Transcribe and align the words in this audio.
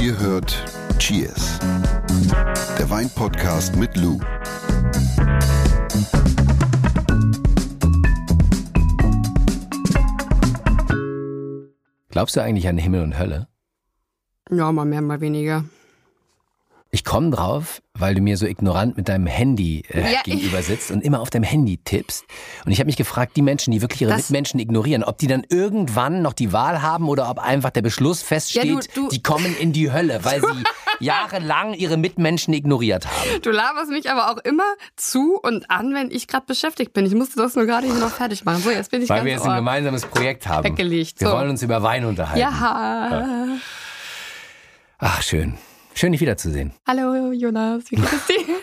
Ihr 0.00 0.18
hört 0.18 0.64
Cheers, 0.98 1.58
der 2.78 2.90
Weinpodcast 2.90 3.76
mit 3.76 3.96
Lou. 3.96 4.18
Glaubst 12.08 12.36
du 12.36 12.42
eigentlich 12.42 12.68
an 12.68 12.76
Himmel 12.78 13.02
und 13.02 13.18
Hölle? 13.18 13.48
Ja, 14.50 14.72
mal 14.72 14.84
mehr, 14.84 15.00
mal 15.00 15.20
weniger. 15.20 15.64
Ich 16.92 17.04
komme 17.04 17.30
drauf, 17.30 17.82
weil 17.94 18.16
du 18.16 18.20
mir 18.20 18.36
so 18.36 18.46
ignorant 18.46 18.96
mit 18.96 19.08
deinem 19.08 19.28
Handy 19.28 19.84
äh, 19.92 20.12
Ja, 20.12 20.20
gegenüber 20.24 20.60
sitzt 20.60 20.90
und 20.90 21.02
immer 21.04 21.20
auf 21.20 21.30
deinem 21.30 21.44
Handy 21.44 21.76
tippst. 21.78 22.24
Und 22.66 22.72
ich 22.72 22.80
habe 22.80 22.86
mich 22.86 22.96
gefragt, 22.96 23.36
die 23.36 23.42
Menschen, 23.42 23.70
die 23.70 23.80
wirklich 23.80 24.02
ihre 24.02 24.10
Das- 24.10 24.22
Mitmenschen 24.28 24.58
ignorieren, 24.58 25.04
ob 25.04 25.16
die 25.18 25.28
dann 25.28 25.44
irgendwann 25.48 26.20
noch 26.20 26.32
die 26.32 26.52
Wahl 26.52 26.82
haben 26.82 27.08
oder 27.08 27.30
ob 27.30 27.38
einfach 27.38 27.70
der 27.70 27.82
Beschluss 27.82 28.22
feststeht, 28.22 28.64
Ja, 28.64 28.74
du- 28.74 29.02
du- 29.02 29.08
die 29.08 29.22
kommen 29.22 29.56
in 29.60 29.72
die 29.72 29.92
Hölle, 29.92 30.24
weil 30.24 30.40
sie 30.40 30.64
jahrelang 30.98 31.74
ihre 31.74 31.96
Mitmenschen 31.96 32.52
ignoriert 32.54 33.06
haben. 33.06 33.40
Du 33.42 33.50
laberst 33.52 33.90
mich 33.90 34.10
aber 34.10 34.32
auch 34.32 34.38
immer 34.38 34.64
zu 34.96 35.38
und 35.40 35.70
an, 35.70 35.94
wenn 35.94 36.10
ich 36.10 36.26
gerade 36.26 36.46
beschäftigt 36.46 36.92
bin. 36.92 37.06
Ich 37.06 37.14
musste 37.14 37.36
das 37.36 37.54
nur 37.54 37.66
gerade 37.66 37.86
hier 37.86 37.94
noch 38.00 38.10
fertig 38.10 38.44
machen. 38.44 38.62
So, 38.64 38.70
jetzt 38.70 38.90
bin 38.90 39.00
ich 39.00 39.08
Weil 39.08 39.18
ganz 39.18 39.26
wir 39.26 39.32
jetzt 39.34 39.46
ein 39.46 39.56
gemeinsames 39.58 40.06
Projekt 40.06 40.48
haben. 40.48 40.64
Weggelegt, 40.64 41.20
Wir 41.20 41.28
so. 41.28 41.34
wollen 41.34 41.50
uns 41.50 41.62
über 41.62 41.84
Wein 41.84 42.04
unterhalten. 42.04 42.40
Ja. 42.40 43.46
Ach, 44.98 45.22
schön. 45.22 45.54
Schön, 46.00 46.12
dich 46.12 46.22
wiederzusehen. 46.22 46.72
Hallo 46.88 47.30
Jonas, 47.30 47.90
wie 47.90 47.96
geht 47.96 48.10
es 48.10 48.26
dir? 48.26 48.36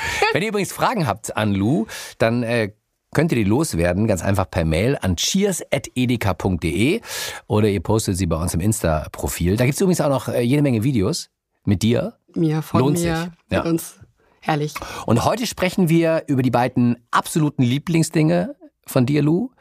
Wenn 0.34 0.42
ihr 0.42 0.48
übrigens 0.50 0.70
Fragen 0.70 1.06
habt 1.06 1.34
an 1.34 1.54
Lou, 1.54 1.86
dann 2.18 2.42
äh, 2.42 2.72
könnt 3.14 3.32
ihr 3.32 3.36
die 3.36 3.44
loswerden, 3.44 4.06
ganz 4.06 4.22
einfach 4.22 4.50
per 4.50 4.66
Mail 4.66 4.98
an 5.00 5.16
cheers.edeka.de 5.16 7.00
oder 7.46 7.68
ihr 7.68 7.80
postet 7.80 8.18
sie 8.18 8.26
bei 8.26 8.36
uns 8.36 8.52
im 8.52 8.60
Insta-Profil. 8.60 9.56
Da 9.56 9.64
gibt 9.64 9.76
es 9.76 9.80
übrigens 9.80 10.02
auch 10.02 10.10
noch 10.10 10.28
äh, 10.28 10.42
jede 10.42 10.60
Menge 10.60 10.84
Videos 10.84 11.30
mit 11.64 11.80
dir. 11.82 12.18
Mir, 12.34 12.60
von 12.60 12.80
Lohnt 12.80 12.98
mir, 12.98 13.16
sich, 13.16 13.30
ja. 13.50 13.62
mit 13.62 13.64
uns. 13.64 14.00
Herrlich. 14.40 14.74
Und 15.06 15.24
heute 15.24 15.46
sprechen 15.46 15.88
wir 15.88 16.24
über 16.26 16.42
die 16.42 16.50
beiden 16.50 16.98
absoluten 17.10 17.62
Lieblingsdinge 17.62 18.56
von 18.86 19.06
dir, 19.06 19.22
Lou, 19.22 19.52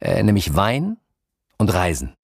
äh, 0.00 0.22
nämlich 0.22 0.56
Wein 0.56 0.96
und 1.58 1.74
Reisen. 1.74 2.14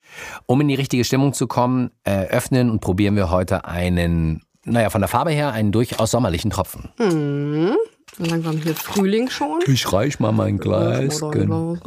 Um 0.46 0.60
in 0.60 0.68
die 0.68 0.74
richtige 0.74 1.04
Stimmung 1.04 1.32
zu 1.34 1.46
kommen, 1.46 1.90
äh, 2.04 2.24
öffnen 2.26 2.70
und 2.70 2.80
probieren 2.80 3.16
wir 3.16 3.30
heute 3.30 3.66
einen, 3.66 4.42
naja, 4.66 4.90
von 4.90 5.00
der 5.00 5.08
Farbe 5.08 5.30
her 5.30 5.52
einen 5.52 5.72
durchaus 5.72 6.10
sommerlichen 6.10 6.50
Tropfen. 6.50 6.90
Mhm. 6.98 7.76
Langsam 8.18 8.58
hier 8.58 8.74
Frühling 8.74 9.30
schon. 9.30 9.60
Ich 9.66 9.92
reich 9.92 10.20
mal 10.20 10.32
mein 10.32 10.58
Glas. 10.58 11.22
Rüber. 11.22 11.78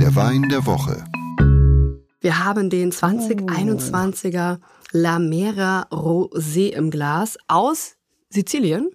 Der 0.00 0.16
Wein 0.16 0.48
der 0.48 0.64
Woche. 0.66 1.04
Wir 2.20 2.44
haben 2.44 2.70
den 2.70 2.92
2021er 2.92 4.58
La 4.92 5.18
Mera 5.18 5.86
Rosé 5.90 6.68
im 6.68 6.90
Glas 6.90 7.36
aus 7.48 7.96
Sizilien. 8.30 8.90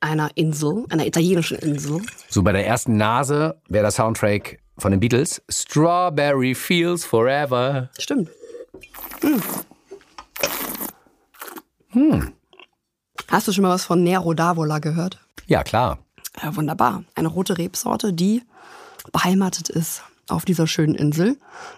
Einer 0.00 0.30
Insel, 0.36 0.84
einer 0.90 1.06
italienischen 1.06 1.58
Insel. 1.58 2.00
So 2.28 2.42
bei 2.42 2.52
der 2.52 2.66
ersten 2.66 2.96
Nase 2.96 3.60
wäre 3.68 3.82
der 3.82 3.90
Soundtrack 3.90 4.58
von 4.78 4.92
den 4.92 5.00
Beatles 5.00 5.42
Strawberry 5.50 6.54
Feels 6.54 7.04
Forever. 7.04 7.90
Stimmt. 7.98 8.30
Hm. 9.22 9.42
Hast 13.28 13.48
du 13.48 13.52
schon 13.52 13.62
mal 13.62 13.70
was 13.70 13.84
von 13.84 14.02
Nero 14.02 14.30
d'Avola 14.30 14.80
gehört? 14.80 15.18
Ja, 15.46 15.62
klar. 15.64 15.98
Ja, 16.42 16.54
wunderbar. 16.56 17.04
Eine 17.14 17.28
rote 17.28 17.58
Rebsorte, 17.58 18.12
die 18.12 18.42
beheimatet 19.12 19.68
ist 19.68 20.02
auf 20.28 20.44
dieser 20.44 20.66
schönen 20.66 20.94
Insel. 20.94 21.36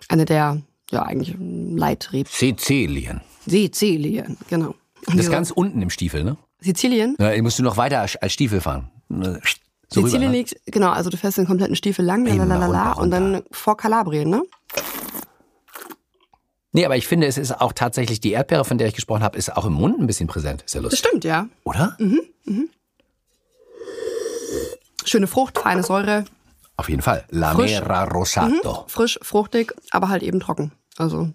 Eine 0.09 0.25
der, 0.25 0.61
ja, 0.91 1.03
eigentlich 1.03 1.37
Leitreb. 1.39 2.29
Sizilien. 2.29 3.21
Sizilien, 3.47 4.37
genau. 4.49 4.75
Und 5.07 5.17
Das 5.17 5.27
ist 5.27 5.31
ganz 5.31 5.51
unten 5.51 5.81
im 5.81 5.91
Stiefel, 5.91 6.25
ne? 6.25 6.37
Sizilien? 6.61 7.17
Ja, 7.19 7.31
hier 7.31 7.43
musst 7.43 7.59
du 7.59 7.63
noch 7.63 7.77
weiter 7.77 8.01
als 8.01 8.33
Stiefel 8.33 8.61
fahren. 8.61 8.91
So 9.09 9.17
rüber, 9.17 9.41
Sizilien 9.91 10.31
ne? 10.31 10.39
liegt, 10.39 10.57
genau, 10.67 10.91
also 10.91 11.11
du 11.11 11.17
fährst 11.17 11.39
den 11.39 11.47
kompletten 11.47 11.75
Stiefel 11.75 12.05
lang, 12.05 12.27
lalalala, 12.27 12.93
runter, 12.93 13.01
und 13.01 13.11
dann 13.11 13.43
vor 13.51 13.77
Kalabrien, 13.77 14.29
ne? 14.29 14.43
Nee, 16.73 16.85
aber 16.85 16.97
ich 16.97 17.07
finde, 17.09 17.27
es 17.27 17.37
ist 17.37 17.61
auch 17.61 17.73
tatsächlich 17.73 18.21
die 18.21 18.31
Erdbeere, 18.33 18.65
von 18.65 18.79
der 18.79 18.87
ich 18.87 18.95
gesprochen 18.95 19.23
habe, 19.25 19.37
ist 19.37 19.57
auch 19.57 19.65
im 19.65 19.73
Mund 19.73 19.99
ein 19.99 20.07
bisschen 20.07 20.29
präsent. 20.29 20.63
Ist 20.63 20.75
ja 20.75 20.81
Das 20.81 20.93
lustig. 20.93 21.09
stimmt, 21.09 21.25
ja. 21.25 21.49
Oder? 21.65 21.97
Schöne 25.05 25.27
Frucht, 25.27 25.59
feine 25.59 25.83
Säure, 25.83 26.25
Auf 26.77 26.89
jeden 26.89 27.03
Fall. 27.03 27.25
La 27.31 27.55
Frisch. 27.55 27.73
Mera 27.73 28.05
Rosato. 28.05 28.85
frisch, 28.87 29.19
fruchtig, 29.23 29.73
aber 29.91 30.09
halt 30.09 30.23
eben 30.23 30.41
trocken. 30.41 30.73
Also 30.97 31.31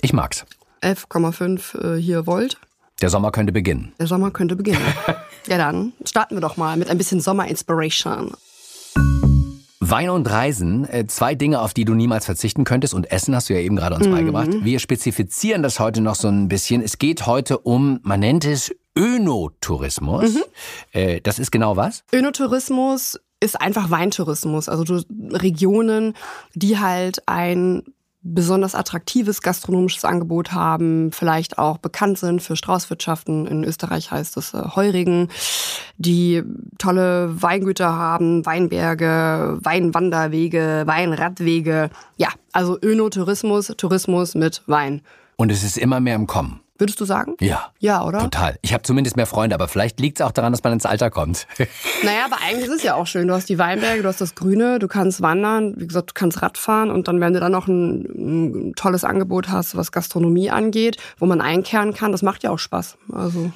Ich 0.00 0.12
mag's. 0.12 0.44
11,5 0.82 1.96
äh, 1.96 2.00
hier 2.00 2.26
Volt. 2.26 2.58
Der 3.00 3.10
Sommer 3.10 3.30
könnte 3.32 3.52
beginnen. 3.52 3.92
Der 3.98 4.06
Sommer 4.06 4.30
könnte 4.30 4.56
beginnen. 4.56 4.80
ja, 5.48 5.58
dann 5.58 5.92
starten 6.04 6.36
wir 6.36 6.40
doch 6.40 6.56
mal 6.56 6.76
mit 6.76 6.88
ein 6.88 6.98
bisschen 6.98 7.20
Sommer-Inspiration. 7.20 8.32
Wein 9.92 10.08
und 10.08 10.30
Reisen, 10.30 10.88
äh, 10.88 11.06
zwei 11.06 11.34
Dinge, 11.34 11.60
auf 11.60 11.74
die 11.74 11.84
du 11.84 11.92
niemals 11.92 12.24
verzichten 12.24 12.64
könntest. 12.64 12.94
Und 12.94 13.12
Essen 13.12 13.36
hast 13.36 13.50
du 13.50 13.52
ja 13.52 13.60
eben 13.60 13.76
gerade 13.76 13.94
uns 13.94 14.08
beigebracht. 14.08 14.48
Wir 14.64 14.78
spezifizieren 14.78 15.62
das 15.62 15.80
heute 15.80 16.00
noch 16.00 16.14
so 16.14 16.28
ein 16.28 16.48
bisschen. 16.48 16.80
Es 16.80 16.96
geht 16.96 17.26
heute 17.26 17.58
um, 17.58 18.00
man 18.02 18.20
nennt 18.20 18.46
es 18.46 18.74
Önotourismus. 18.98 20.38
Äh, 20.92 21.20
das 21.20 21.38
ist 21.38 21.50
genau 21.50 21.76
was? 21.76 22.04
Önotourismus 22.10 23.20
ist 23.40 23.60
einfach 23.60 23.90
Weintourismus. 23.90 24.70
Also 24.70 24.84
du, 24.84 25.02
Regionen, 25.30 26.14
die 26.54 26.78
halt 26.78 27.28
ein 27.28 27.82
besonders 28.22 28.74
attraktives 28.74 29.42
gastronomisches 29.42 30.04
Angebot 30.04 30.52
haben, 30.52 31.12
vielleicht 31.12 31.58
auch 31.58 31.78
bekannt 31.78 32.18
sind 32.18 32.42
für 32.42 32.56
Straußwirtschaften. 32.56 33.46
In 33.46 33.64
Österreich 33.64 34.10
heißt 34.10 34.36
es 34.36 34.54
äh, 34.54 34.62
Heurigen, 34.74 35.28
die 35.98 36.42
tolle 36.78 37.42
Weingüter 37.42 37.96
haben, 37.96 38.46
Weinberge, 38.46 39.58
Weinwanderwege, 39.62 40.84
Weinradwege. 40.86 41.90
Ja, 42.16 42.28
also 42.52 42.78
Önotourismus, 42.80 43.72
Tourismus 43.76 44.34
mit 44.34 44.62
Wein. 44.66 45.02
Und 45.36 45.50
es 45.50 45.64
ist 45.64 45.76
immer 45.76 46.00
mehr 46.00 46.14
im 46.14 46.26
Kommen. 46.26 46.61
Würdest 46.82 47.00
du 47.00 47.04
sagen? 47.04 47.36
Ja. 47.40 47.70
Ja, 47.78 48.04
oder? 48.04 48.18
Total. 48.18 48.58
Ich 48.60 48.72
habe 48.72 48.82
zumindest 48.82 49.16
mehr 49.16 49.26
Freunde, 49.26 49.54
aber 49.54 49.68
vielleicht 49.68 50.00
liegt 50.00 50.18
es 50.18 50.26
auch 50.26 50.32
daran, 50.32 50.52
dass 50.52 50.64
man 50.64 50.72
ins 50.72 50.84
Alter 50.84 51.10
kommt. 51.10 51.46
Naja, 52.02 52.24
aber 52.24 52.38
eigentlich 52.44 52.66
ist 52.66 52.78
es 52.78 52.82
ja 52.82 52.96
auch 52.96 53.06
schön. 53.06 53.28
Du 53.28 53.34
hast 53.34 53.48
die 53.48 53.58
Weinberge, 53.58 54.02
du 54.02 54.08
hast 54.08 54.20
das 54.20 54.34
Grüne, 54.34 54.80
du 54.80 54.88
kannst 54.88 55.22
wandern, 55.22 55.74
wie 55.76 55.86
gesagt, 55.86 56.10
du 56.10 56.14
kannst 56.14 56.42
Radfahren 56.42 56.90
und 56.90 57.06
dann, 57.06 57.20
wenn 57.20 57.32
du 57.32 57.38
dann 57.38 57.52
noch 57.52 57.68
ein, 57.68 58.70
ein 58.70 58.74
tolles 58.74 59.04
Angebot 59.04 59.48
hast, 59.48 59.76
was 59.76 59.92
Gastronomie 59.92 60.50
angeht, 60.50 60.96
wo 61.18 61.26
man 61.26 61.40
einkehren 61.40 61.94
kann, 61.94 62.10
das 62.10 62.22
macht 62.22 62.42
ja 62.42 62.50
auch 62.50 62.58
Spaß. 62.58 62.96
Also 63.12 63.52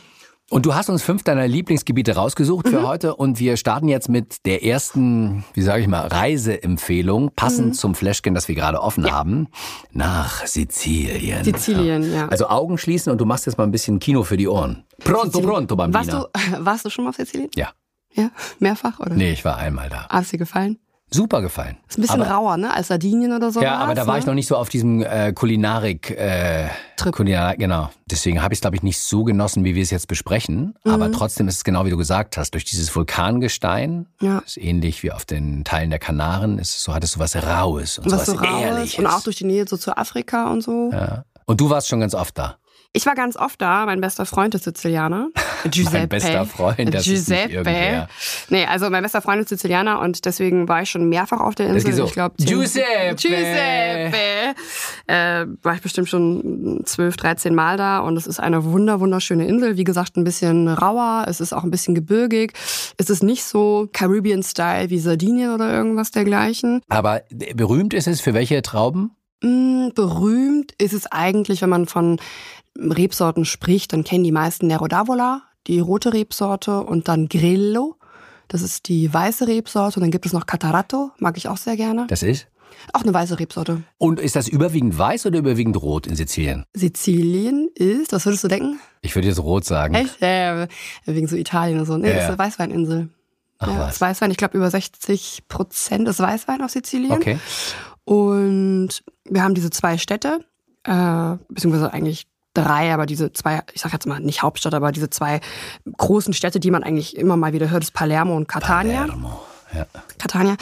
Und 0.48 0.64
du 0.64 0.74
hast 0.76 0.88
uns 0.88 1.02
fünf 1.02 1.24
deiner 1.24 1.48
Lieblingsgebiete 1.48 2.14
rausgesucht 2.14 2.66
Mhm. 2.66 2.70
für 2.70 2.86
heute 2.86 3.16
und 3.16 3.40
wir 3.40 3.56
starten 3.56 3.88
jetzt 3.88 4.08
mit 4.08 4.46
der 4.46 4.62
ersten, 4.64 5.44
wie 5.54 5.62
sage 5.62 5.82
ich 5.82 5.88
mal, 5.88 6.06
Reiseempfehlung, 6.06 7.32
passend 7.34 7.68
Mhm. 7.68 7.72
zum 7.72 7.94
Flashkin, 7.96 8.32
das 8.34 8.46
wir 8.46 8.54
gerade 8.54 8.80
offen 8.80 9.10
haben, 9.10 9.48
nach 9.90 10.46
Sizilien. 10.46 11.42
Sizilien, 11.44 12.12
ja. 12.14 12.28
Also 12.28 12.48
Augen 12.48 12.78
schließen 12.78 13.10
und 13.10 13.20
du 13.20 13.24
machst 13.24 13.46
jetzt 13.46 13.58
mal 13.58 13.64
ein 13.64 13.72
bisschen 13.72 13.98
Kino 13.98 14.22
für 14.22 14.36
die 14.36 14.46
Ohren. 14.46 14.84
Pronto, 15.00 15.40
pronto, 15.40 15.76
warst 15.76 15.92
Bambina. 15.92 16.26
du, 16.32 16.64
warst 16.64 16.84
du 16.84 16.90
schon 16.90 17.04
mal 17.04 17.10
auf 17.10 17.16
Sizilien? 17.16 17.50
Ja. 17.56 17.70
Ja? 18.14 18.30
Mehrfach, 18.60 19.00
oder? 19.00 19.14
Nee, 19.14 19.32
ich 19.32 19.44
war 19.44 19.56
einmal 19.56 19.88
da. 19.90 20.06
Es 20.16 20.28
dir 20.30 20.38
gefallen? 20.38 20.78
Super 21.08 21.40
gefallen. 21.40 21.76
Ist 21.88 21.98
ein 21.98 22.02
bisschen 22.02 22.20
aber, 22.20 22.30
rauer, 22.32 22.56
ne? 22.56 22.74
Als 22.74 22.88
Sardinien 22.88 23.32
oder 23.32 23.52
so. 23.52 23.62
Ja, 23.62 23.76
aber 23.78 23.94
da 23.94 24.08
war 24.08 24.18
ich 24.18 24.26
noch 24.26 24.34
nicht 24.34 24.48
so 24.48 24.56
auf 24.56 24.68
diesem 24.68 25.02
äh, 25.02 25.32
Kulinarik, 25.32 26.10
äh, 26.10 26.68
Trip. 26.96 27.14
Kulinarik, 27.14 27.60
genau. 27.60 27.90
Deswegen 28.10 28.42
habe 28.42 28.52
ich 28.54 28.56
es, 28.58 28.60
glaube 28.62 28.74
ich, 28.74 28.82
nicht 28.82 28.98
so 28.98 29.22
genossen, 29.22 29.64
wie 29.64 29.76
wir 29.76 29.82
es 29.84 29.90
jetzt 29.90 30.08
besprechen. 30.08 30.74
Mhm. 30.84 30.90
Aber 30.90 31.12
trotzdem 31.12 31.46
ist 31.46 31.58
es 31.58 31.64
genau 31.64 31.84
wie 31.84 31.90
du 31.90 31.96
gesagt 31.96 32.36
hast, 32.36 32.50
durch 32.54 32.64
dieses 32.64 32.94
Vulkangestein, 32.94 34.06
Ja. 34.20 34.38
ist 34.38 34.56
ähnlich 34.56 35.02
wie 35.04 35.12
auf 35.12 35.24
den 35.24 35.62
Teilen 35.62 35.90
der 35.90 35.98
Kanaren, 36.00 36.58
ist, 36.58 36.82
so 36.82 36.92
hat 36.92 37.04
es 37.04 37.12
so 37.12 37.20
was 37.20 37.36
Raues 37.36 37.98
und 37.98 38.10
Was 38.10 38.26
so 38.26 38.32
so 38.32 38.40
was 38.40 38.48
rau 38.50 38.60
Ehrliches. 38.60 38.98
und 38.98 39.06
auch 39.06 39.22
durch 39.22 39.36
die 39.36 39.44
Nähe 39.44 39.66
so 39.68 39.76
zu 39.76 39.96
Afrika 39.96 40.50
und 40.50 40.62
so. 40.62 40.90
ja. 40.92 41.24
Und 41.44 41.60
du 41.60 41.70
warst 41.70 41.86
schon 41.86 42.00
ganz 42.00 42.12
oft 42.16 42.36
da. 42.36 42.56
Ich 42.92 43.04
war 43.06 43.14
ganz 43.14 43.36
oft 43.36 43.60
da, 43.60 43.84
mein 43.86 44.00
bester 44.00 44.24
Freund 44.26 44.54
ist 44.54 44.64
Sizilianer. 44.64 45.28
Giuseppe. 45.70 46.06
bester 46.08 46.46
Freund, 46.46 46.92
das 46.94 47.06
ist 47.06 47.28
nicht 47.28 47.50
irgendwer. 47.50 48.08
Nee, 48.48 48.64
also 48.64 48.90
mein 48.90 49.02
bester 49.02 49.20
Freund 49.22 49.40
ist 49.42 49.48
Sizilianer 49.48 50.00
und 50.00 50.24
deswegen 50.24 50.68
war 50.68 50.82
ich 50.82 50.90
schon 50.90 51.08
mehrfach 51.08 51.40
auf 51.40 51.54
der 51.54 51.68
Insel. 51.68 51.92
so. 51.92 52.04
Ich 52.04 52.12
glaube, 52.12 52.34
Giuseppe. 52.38 53.14
Giuseppe. 53.16 54.54
Äh, 55.06 55.46
war 55.62 55.74
ich 55.74 55.82
bestimmt 55.82 56.08
schon 56.08 56.82
12, 56.84 57.16
13 57.16 57.54
Mal 57.54 57.76
da 57.76 57.98
und 58.00 58.16
es 58.16 58.26
ist 58.26 58.40
eine 58.40 58.64
wunder, 58.64 59.00
wunderschöne 59.00 59.46
Insel. 59.46 59.76
Wie 59.76 59.84
gesagt, 59.84 60.16
ein 60.16 60.24
bisschen 60.24 60.68
rauer, 60.68 61.26
es 61.28 61.40
ist 61.40 61.52
auch 61.52 61.64
ein 61.64 61.70
bisschen 61.70 61.94
gebirgig. 61.94 62.52
Es 62.96 63.10
ist 63.10 63.22
nicht 63.22 63.44
so 63.44 63.88
Caribbean-Style 63.92 64.90
wie 64.90 64.98
Sardinien 64.98 65.52
oder 65.52 65.72
irgendwas 65.72 66.10
dergleichen. 66.10 66.82
Aber 66.88 67.22
berühmt 67.54 67.94
ist 67.94 68.06
es 68.06 68.20
für 68.20 68.34
welche 68.34 68.62
Trauben? 68.62 69.12
Mm, 69.42 69.88
Berühmt 69.94 70.72
ist 70.78 70.92
es 70.92 71.06
eigentlich, 71.10 71.62
wenn 71.62 71.68
man 71.68 71.86
von 71.86 72.18
Rebsorten 72.78 73.44
spricht, 73.44 73.92
dann 73.92 74.04
kennen 74.04 74.24
die 74.24 74.32
meisten 74.32 74.66
Nero 74.66 74.86
d'Avola, 74.86 75.40
die 75.66 75.80
rote 75.80 76.12
Rebsorte, 76.12 76.80
und 76.82 77.08
dann 77.08 77.28
Grillo. 77.28 77.96
Das 78.48 78.62
ist 78.62 78.88
die 78.88 79.12
weiße 79.12 79.46
Rebsorte. 79.46 79.98
Und 79.98 80.02
dann 80.02 80.10
gibt 80.10 80.26
es 80.26 80.32
noch 80.32 80.46
Catarato, 80.46 81.10
mag 81.18 81.36
ich 81.36 81.48
auch 81.48 81.56
sehr 81.56 81.76
gerne. 81.76 82.06
Das 82.08 82.22
ist? 82.22 82.48
Auch 82.92 83.02
eine 83.02 83.14
weiße 83.14 83.38
Rebsorte. 83.38 83.82
Und 83.98 84.20
ist 84.20 84.36
das 84.36 84.48
überwiegend 84.48 84.96
weiß 84.96 85.26
oder 85.26 85.38
überwiegend 85.38 85.80
rot 85.80 86.06
in 86.06 86.14
Sizilien? 86.14 86.64
Sizilien 86.74 87.68
ist, 87.74 88.12
was 88.12 88.26
würdest 88.26 88.44
du 88.44 88.48
denken? 88.48 88.78
Ich 89.00 89.14
würde 89.14 89.28
jetzt 89.28 89.40
rot 89.40 89.64
sagen. 89.64 89.94
Echt? 89.94 90.20
Ja, 90.20 90.62
ja, 90.62 90.68
wegen 91.06 91.26
so 91.26 91.36
Italien 91.36 91.78
und 91.80 91.86
so. 91.86 91.96
Nee, 91.96 92.08
Ja, 92.08 92.14
das 92.14 92.22
ist 92.22 92.28
ja. 92.28 92.34
eine 92.34 92.38
Weißweininsel. 92.38 93.08
Ach 93.58 93.68
ja, 93.68 93.78
was. 93.78 93.86
das 93.94 94.00
Weißwein, 94.00 94.30
ich 94.30 94.36
glaube 94.36 94.56
über 94.56 94.70
60 94.70 95.44
Prozent 95.48 96.06
ist 96.08 96.20
Weißwein 96.20 96.60
auf 96.62 96.70
Sizilien. 96.70 97.12
Okay. 97.12 97.38
Und 98.04 99.02
wir 99.24 99.42
haben 99.42 99.54
diese 99.54 99.70
zwei 99.70 99.98
Städte, 99.98 100.40
äh, 100.84 101.36
beziehungsweise 101.48 101.92
eigentlich 101.92 102.26
drei, 102.56 102.92
aber 102.92 103.06
diese 103.06 103.32
zwei, 103.32 103.62
ich 103.72 103.80
sag 103.80 103.92
jetzt 103.92 104.06
mal 104.06 104.20
nicht 104.20 104.42
Hauptstadt, 104.42 104.74
aber 104.74 104.92
diese 104.92 105.10
zwei 105.10 105.40
großen 105.96 106.34
Städte, 106.34 106.60
die 106.60 106.70
man 106.70 106.82
eigentlich 106.82 107.16
immer 107.16 107.36
mal 107.36 107.52
wieder 107.52 107.70
hört, 107.70 107.82
ist 107.82 107.92
Palermo 107.92 108.36
und 108.36 108.48
Catania. 108.48 109.02
Palermo. 109.02 109.42
Ja. 109.74 109.86
Catania. 110.18 110.56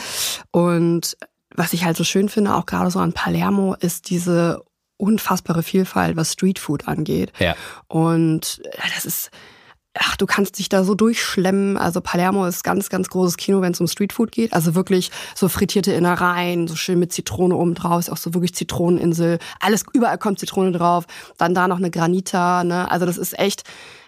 Und 0.51 1.17
was 1.55 1.73
ich 1.73 1.85
halt 1.85 1.97
so 1.97 2.03
schön 2.03 2.29
finde, 2.29 2.55
auch 2.55 2.65
gerade 2.65 2.91
so 2.91 2.99
an 2.99 3.13
Palermo, 3.13 3.75
ist 3.79 4.09
diese 4.09 4.63
unfassbare 4.97 5.63
Vielfalt, 5.63 6.15
was 6.15 6.33
Streetfood 6.33 6.87
angeht. 6.87 7.31
Ja. 7.39 7.55
Und 7.87 8.61
das 8.93 9.05
ist, 9.05 9.31
ach, 9.99 10.17
du 10.17 10.25
kannst 10.25 10.59
dich 10.59 10.69
da 10.69 10.83
so 10.83 10.95
durchschlemmen. 10.95 11.77
Also 11.77 12.01
Palermo 12.01 12.45
ist 12.45 12.63
ganz, 12.63 12.89
ganz 12.89 13.09
großes 13.09 13.37
Kino, 13.37 13.61
wenn 13.61 13.71
es 13.71 13.79
um 13.79 13.87
Streetfood 13.87 14.31
geht. 14.31 14.53
Also 14.53 14.75
wirklich 14.75 15.11
so 15.35 15.49
frittierte 15.49 15.93
Innereien, 15.93 16.67
so 16.67 16.75
schön 16.75 16.99
mit 16.99 17.13
Zitrone 17.13 17.55
oben 17.55 17.75
drauf, 17.75 17.99
ist 17.99 18.09
auch 18.09 18.17
so 18.17 18.33
wirklich 18.33 18.53
Zitroneninsel. 18.53 19.39
Alles, 19.59 19.83
überall 19.93 20.17
kommt 20.17 20.39
Zitrone 20.39 20.71
drauf. 20.71 21.05
Dann 21.37 21.53
da 21.53 21.67
noch 21.67 21.77
eine 21.77 21.91
Granita, 21.91 22.63
ne? 22.63 22.89
Also 22.91 23.05
das 23.05 23.17
ist 23.17 23.37
echt, 23.39 23.63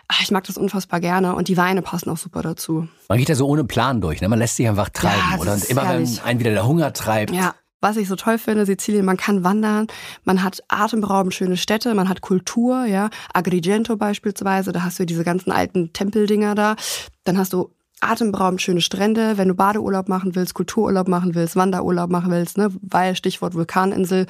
ach, 0.08 0.22
ich 0.22 0.32
mag 0.32 0.44
das 0.46 0.58
unfassbar 0.58 1.00
gerne. 1.00 1.36
Und 1.36 1.48
die 1.48 1.58
Weine 1.58 1.82
passen 1.82 2.10
auch 2.10 2.18
super 2.18 2.42
dazu. 2.42 2.88
Man 3.10 3.18
geht 3.18 3.30
da 3.30 3.36
so 3.36 3.48
ohne 3.48 3.64
Plan 3.64 4.02
durch. 4.02 4.22
Ne? 4.22 4.30
Man 4.30 4.40
lässt 4.40 4.56
sich 4.58 4.68
einfach 4.68 4.90
treiben. 4.90 5.22
das 5.32 5.42
oder? 5.42 5.54
Und 5.54 5.66
immer 5.66 5.86
herrlich. 5.86 6.18
wenn 6.18 6.26
einen 6.26 6.40
wieder 6.40 6.52
der 6.52 6.68
Hunger 6.68 6.94
treibt. 6.94 7.34
Ja. 7.34 7.54
Was 7.80 7.98
ich 7.98 8.08
so 8.08 8.16
toll 8.16 8.40
finde, 8.40 8.66
Sizilien, 8.66 9.06
man 9.06 9.18
kann 9.18 9.44
wandern, 9.44 9.88
man 10.24 10.44
hat 10.44 10.64
atemberaubend 10.68 11.34
schöne 11.34 11.58
Städte, 11.58 11.94
man 11.94 12.10
hat 12.10 12.22
Kultur, 12.22 12.86
ja. 12.86 13.10
Agrigento 13.34 13.98
beispielsweise, 13.98 14.72
da 14.72 14.84
hast 14.84 15.00
du 15.00 15.06
diese 15.06 15.24
ganzen 15.24 15.52
alten 15.52 15.94
Tempeldinger 15.94 16.56
da. 16.56 16.76
Dann 17.24 17.38
hast 17.38 17.54
du 17.54 17.70
atemberaubend 18.02 18.62
schöne 18.62 18.82
Strände, 18.82 19.38
wenn 19.38 19.48
du 19.48 19.54
Badeurlaub 19.54 20.10
machen 20.10 20.36
willst, 20.36 20.56
Kultururlaub 20.56 21.08
machen 21.08 21.36
willst, 21.36 21.56
Wanderurlaub 21.56 22.10
machen 22.10 22.32
willst, 22.32 22.58
ne, 22.58 22.70
weil 22.82 23.16
Stichwort 23.16 23.54
Vulkaninsel, 23.54 24.26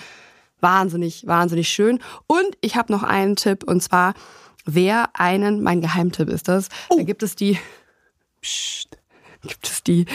wahnsinnig, 0.59 1.25
wahnsinnig 1.27 1.69
schön. 1.69 1.99
Und 2.27 2.57
ich 2.61 2.75
habe 2.75 2.91
noch 2.91 3.03
einen 3.03 3.35
Tipp 3.35 3.63
und 3.63 3.81
zwar, 3.81 4.13
wer 4.65 5.09
einen, 5.13 5.61
mein 5.61 5.81
Geheimtipp 5.81 6.29
ist 6.29 6.47
das, 6.47 6.69
da 6.89 7.03
gibt 7.03 7.23
es 7.23 7.35
die, 7.35 7.57
Psst. 8.41 8.97
gibt 9.41 9.67
es 9.67 9.83
die 9.83 10.05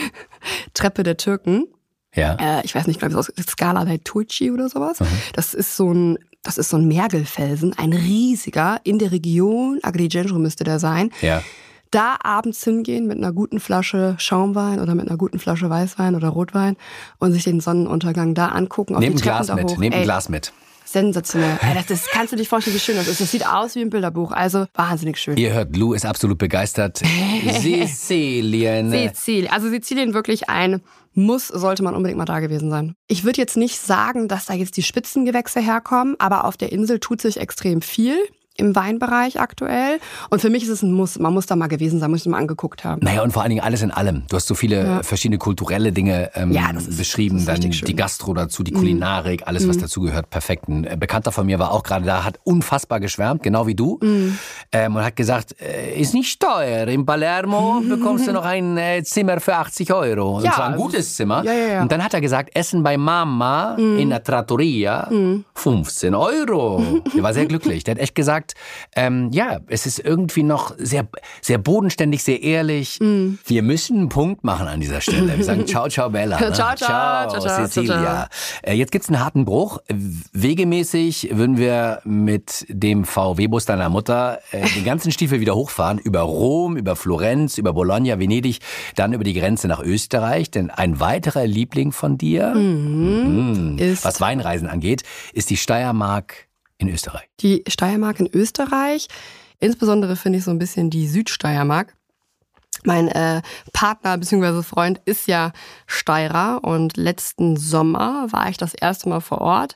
Treppe 0.73 1.03
der 1.03 1.17
Türken 1.17 1.67
Ja. 2.15 2.35
äh, 2.39 2.61
ich 2.63 2.75
weiß 2.75 2.87
nicht, 2.87 2.99
glaube 2.99 3.13
ich, 3.13 3.17
aus 3.17 3.31
Scala 3.47 3.85
dei 3.85 3.99
Turci 4.03 4.51
oder 4.51 4.69
sowas. 4.69 4.97
Das 5.33 5.53
ist 5.53 5.75
so 5.75 5.93
ein, 5.93 6.19
das 6.43 6.57
ist 6.57 6.69
so 6.69 6.77
ein 6.77 6.87
Mergelfelsen, 6.87 7.77
ein 7.77 7.93
riesiger 7.93 8.79
in 8.83 8.99
der 8.99 9.11
Region, 9.11 9.79
Agrigento 9.81 10.37
müsste 10.37 10.63
der 10.63 10.79
sein. 10.79 11.11
Ja. 11.21 11.41
Da 11.91 12.17
abends 12.23 12.63
hingehen 12.63 13.05
mit 13.05 13.17
einer 13.17 13.31
guten 13.31 13.59
Flasche 13.59 14.15
Schaumwein 14.17 14.79
oder 14.79 14.95
mit 14.95 15.07
einer 15.07 15.17
guten 15.17 15.37
Flasche 15.37 15.69
Weißwein 15.69 16.15
oder 16.15 16.29
Rotwein 16.29 16.75
und 17.19 17.33
sich 17.33 17.43
den 17.43 17.59
Sonnenuntergang 17.59 18.33
da 18.33 18.47
angucken. 18.47 18.97
Nehmt 18.97 19.17
ein 19.17 19.21
Glas 19.21 19.53
mit. 19.53 19.77
Nehmt 19.77 19.95
ein 19.95 20.03
Glas 20.03 20.27
mit. 20.27 20.53
Sensationell. 20.93 21.57
Das, 21.73 21.87
das 21.87 22.05
kannst 22.05 22.33
du 22.33 22.37
dir 22.37 22.45
vorstellen, 22.45 22.75
wie 22.75 22.79
schön 22.79 22.95
das 22.95 23.07
ist. 23.07 23.19
Das 23.19 23.31
sieht 23.31 23.47
aus 23.47 23.73
wie 23.75 23.81
ein 23.81 23.89
Bilderbuch. 23.89 24.31
Also 24.31 24.67
wahnsinnig 24.75 25.17
schön. 25.17 25.37
Ihr 25.37 25.51
hört, 25.51 25.75
Lou 25.75 25.93
ist 25.93 26.05
absolut 26.05 26.37
begeistert. 26.37 26.97
Sizilien. 27.59 28.91
Sizilien. 28.91 29.51
Also 29.51 29.69
Sizilien 29.69 30.13
wirklich 30.13 30.49
ein 30.49 30.81
Muss, 31.15 31.47
sollte 31.47 31.81
man 31.81 31.95
unbedingt 31.95 32.19
mal 32.19 32.25
da 32.25 32.39
gewesen 32.39 32.69
sein. 32.69 32.93
Ich 33.07 33.23
würde 33.23 33.41
jetzt 33.41 33.57
nicht 33.57 33.79
sagen, 33.79 34.27
dass 34.27 34.45
da 34.45 34.53
jetzt 34.53 34.77
die 34.77 34.83
Spitzengewächse 34.83 35.61
herkommen, 35.61 36.15
aber 36.19 36.45
auf 36.45 36.57
der 36.57 36.71
Insel 36.71 36.99
tut 36.99 37.21
sich 37.21 37.37
extrem 37.37 37.81
viel 37.81 38.17
im 38.57 38.75
Weinbereich 38.75 39.39
aktuell. 39.39 39.99
Und 40.29 40.39
für 40.41 40.49
mich 40.51 40.63
ist 40.63 40.69
es 40.69 40.83
ein 40.83 40.91
Muss. 40.91 41.17
Man 41.17 41.33
muss 41.33 41.47
da 41.47 41.55
mal 41.55 41.67
gewesen 41.67 41.99
sein, 41.99 42.11
muss 42.11 42.21
es 42.21 42.27
mal 42.27 42.37
angeguckt 42.37 42.83
haben. 42.83 43.01
Naja, 43.03 43.23
und 43.23 43.31
vor 43.31 43.41
allen 43.41 43.49
Dingen 43.49 43.63
alles 43.63 43.81
in 43.81 43.89
allem. 43.91 44.23
Du 44.29 44.35
hast 44.35 44.47
so 44.47 44.53
viele 44.53 44.83
Ja. 44.85 45.03
verschiedene 45.03 45.39
kulturelle 45.39 45.91
Dinge 45.91 46.29
ähm, 46.35 46.51
Ja, 46.51 46.69
ist- 46.71 46.95
beschrieben. 46.97 47.43
Dann 47.45 47.61
schön. 47.61 47.71
Mhm. 47.71 47.85
die 47.85 47.95
Gastro 47.95 48.33
dazu, 48.35 48.61
die 48.63 48.71
Kulinarik, 48.71 49.47
alles, 49.47 49.67
was 49.67 49.77
dazugehört. 49.79 50.29
Perfekt. 50.29 50.67
Ein 50.67 50.83
äh, 50.85 50.95
Bekannter 50.99 51.31
von 51.31 51.45
mir 51.47 51.57
war 51.57 51.71
auch 51.71 51.81
gerade 51.83 52.05
da, 52.05 52.23
hat 52.23 52.39
unfassbar 52.43 52.99
geschwärmt, 52.99 53.41
genau 53.41 53.65
wie 53.65 53.75
du. 53.75 53.97
Mhm. 54.01 54.37
Ähm, 54.71 54.95
und 54.95 55.03
hat 55.03 55.15
gesagt, 55.15 55.55
äh, 55.59 55.99
ist 55.99 56.13
nicht 56.13 56.39
teuer. 56.39 56.87
In 56.87 57.05
Palermo 57.05 57.81
bekommst 57.89 58.27
du 58.27 58.33
noch 58.33 58.45
ein 58.45 58.77
äh, 58.77 59.01
Zimmer 59.03 59.39
für 59.39 59.55
80 59.55 59.91
Euro. 59.93 60.37
Und 60.37 60.43
Ja, 60.43 60.51
zwar 60.51 60.67
ein 60.69 60.75
gutes 60.77 61.15
Zimmer. 61.15 61.43
Ja. 61.43 61.81
Und 61.81 61.91
dann 61.91 62.03
hat 62.03 62.13
er 62.13 62.21
gesagt, 62.21 62.51
Essen 62.55 62.83
bei 62.83 62.97
Mama 62.97 63.75
Mhm. 63.77 63.97
in 63.97 64.09
der 64.09 64.23
Trattoria, 64.23 65.09
15 65.55 66.13
Euro. 66.13 66.83
Der 67.15 67.23
war 67.23 67.33
sehr 67.33 67.45
glücklich. 67.47 67.83
Der 67.83 67.95
hat 67.95 68.01
echt 68.01 68.13
gesagt, 68.15 68.42
ähm, 68.95 69.29
ja, 69.31 69.59
es 69.67 69.85
ist 69.85 69.99
irgendwie 69.99 70.43
noch 70.43 70.73
sehr, 70.77 71.07
sehr 71.41 71.57
bodenständig, 71.57 72.23
sehr 72.23 72.41
ehrlich. 72.43 72.99
Mhm. 72.99 73.39
Wir 73.45 73.63
müssen 73.63 73.97
einen 73.97 74.09
Punkt 74.09 74.43
machen 74.43 74.67
an 74.67 74.79
dieser 74.79 75.01
Stelle. 75.01 75.37
Wir 75.37 75.43
sagen 75.45 75.65
ciao, 75.67 75.87
ciao, 75.89 76.09
Bella. 76.09 76.39
Ne? 76.39 76.51
Ciao, 76.53 76.75
ciao, 76.75 77.29
ciao, 77.29 77.39
ciao, 77.41 77.65
Cecilia. 77.67 78.27
Äh, 78.61 78.73
Jetzt 78.73 78.91
gibt's 78.91 79.09
einen 79.09 79.19
harten 79.19 79.45
Bruch. 79.45 79.79
Wegemäßig 80.33 81.29
würden 81.31 81.57
wir 81.57 82.01
mit 82.03 82.65
dem 82.69 83.05
VW-Bus 83.05 83.65
deiner 83.65 83.89
Mutter 83.89 84.39
äh, 84.51 84.67
den 84.75 84.83
ganzen 84.83 85.11
Stiefel 85.11 85.39
wieder 85.39 85.55
hochfahren, 85.55 85.99
über 85.99 86.21
Rom, 86.21 86.75
über 86.75 86.95
Florenz, 86.95 87.57
über 87.57 87.73
Bologna, 87.73 88.19
Venedig, 88.19 88.59
dann 88.95 89.13
über 89.13 89.23
die 89.23 89.33
Grenze 89.33 89.67
nach 89.67 89.79
Österreich. 89.81 90.51
Denn 90.51 90.69
ein 90.69 90.99
weiterer 90.99 91.45
Liebling 91.45 91.91
von 91.91 92.17
dir, 92.17 92.53
mhm. 92.55 93.77
Ist- 93.77 94.05
was 94.05 94.19
Weinreisen 94.21 94.67
angeht, 94.67 95.03
ist 95.33 95.49
die 95.49 95.57
Steiermark 95.57 96.47
in 96.83 96.93
Österreich. 96.93 97.27
Die 97.39 97.63
Steiermark 97.67 98.19
in 98.19 98.29
Österreich, 98.31 99.07
insbesondere 99.59 100.15
finde 100.15 100.39
ich 100.39 100.45
so 100.45 100.51
ein 100.51 100.59
bisschen 100.59 100.89
die 100.89 101.07
Südsteiermark. 101.07 101.95
Mein 102.85 103.07
äh, 103.07 103.41
Partner 103.71 104.17
bzw. 104.17 104.61
Freund 104.63 105.01
ist 105.05 105.27
ja 105.27 105.53
Steirer 105.87 106.63
und 106.63 106.97
letzten 106.97 107.55
Sommer 107.55 108.27
war 108.31 108.49
ich 108.49 108.57
das 108.57 108.73
erste 108.73 109.09
Mal 109.09 109.21
vor 109.21 109.39
Ort 109.41 109.75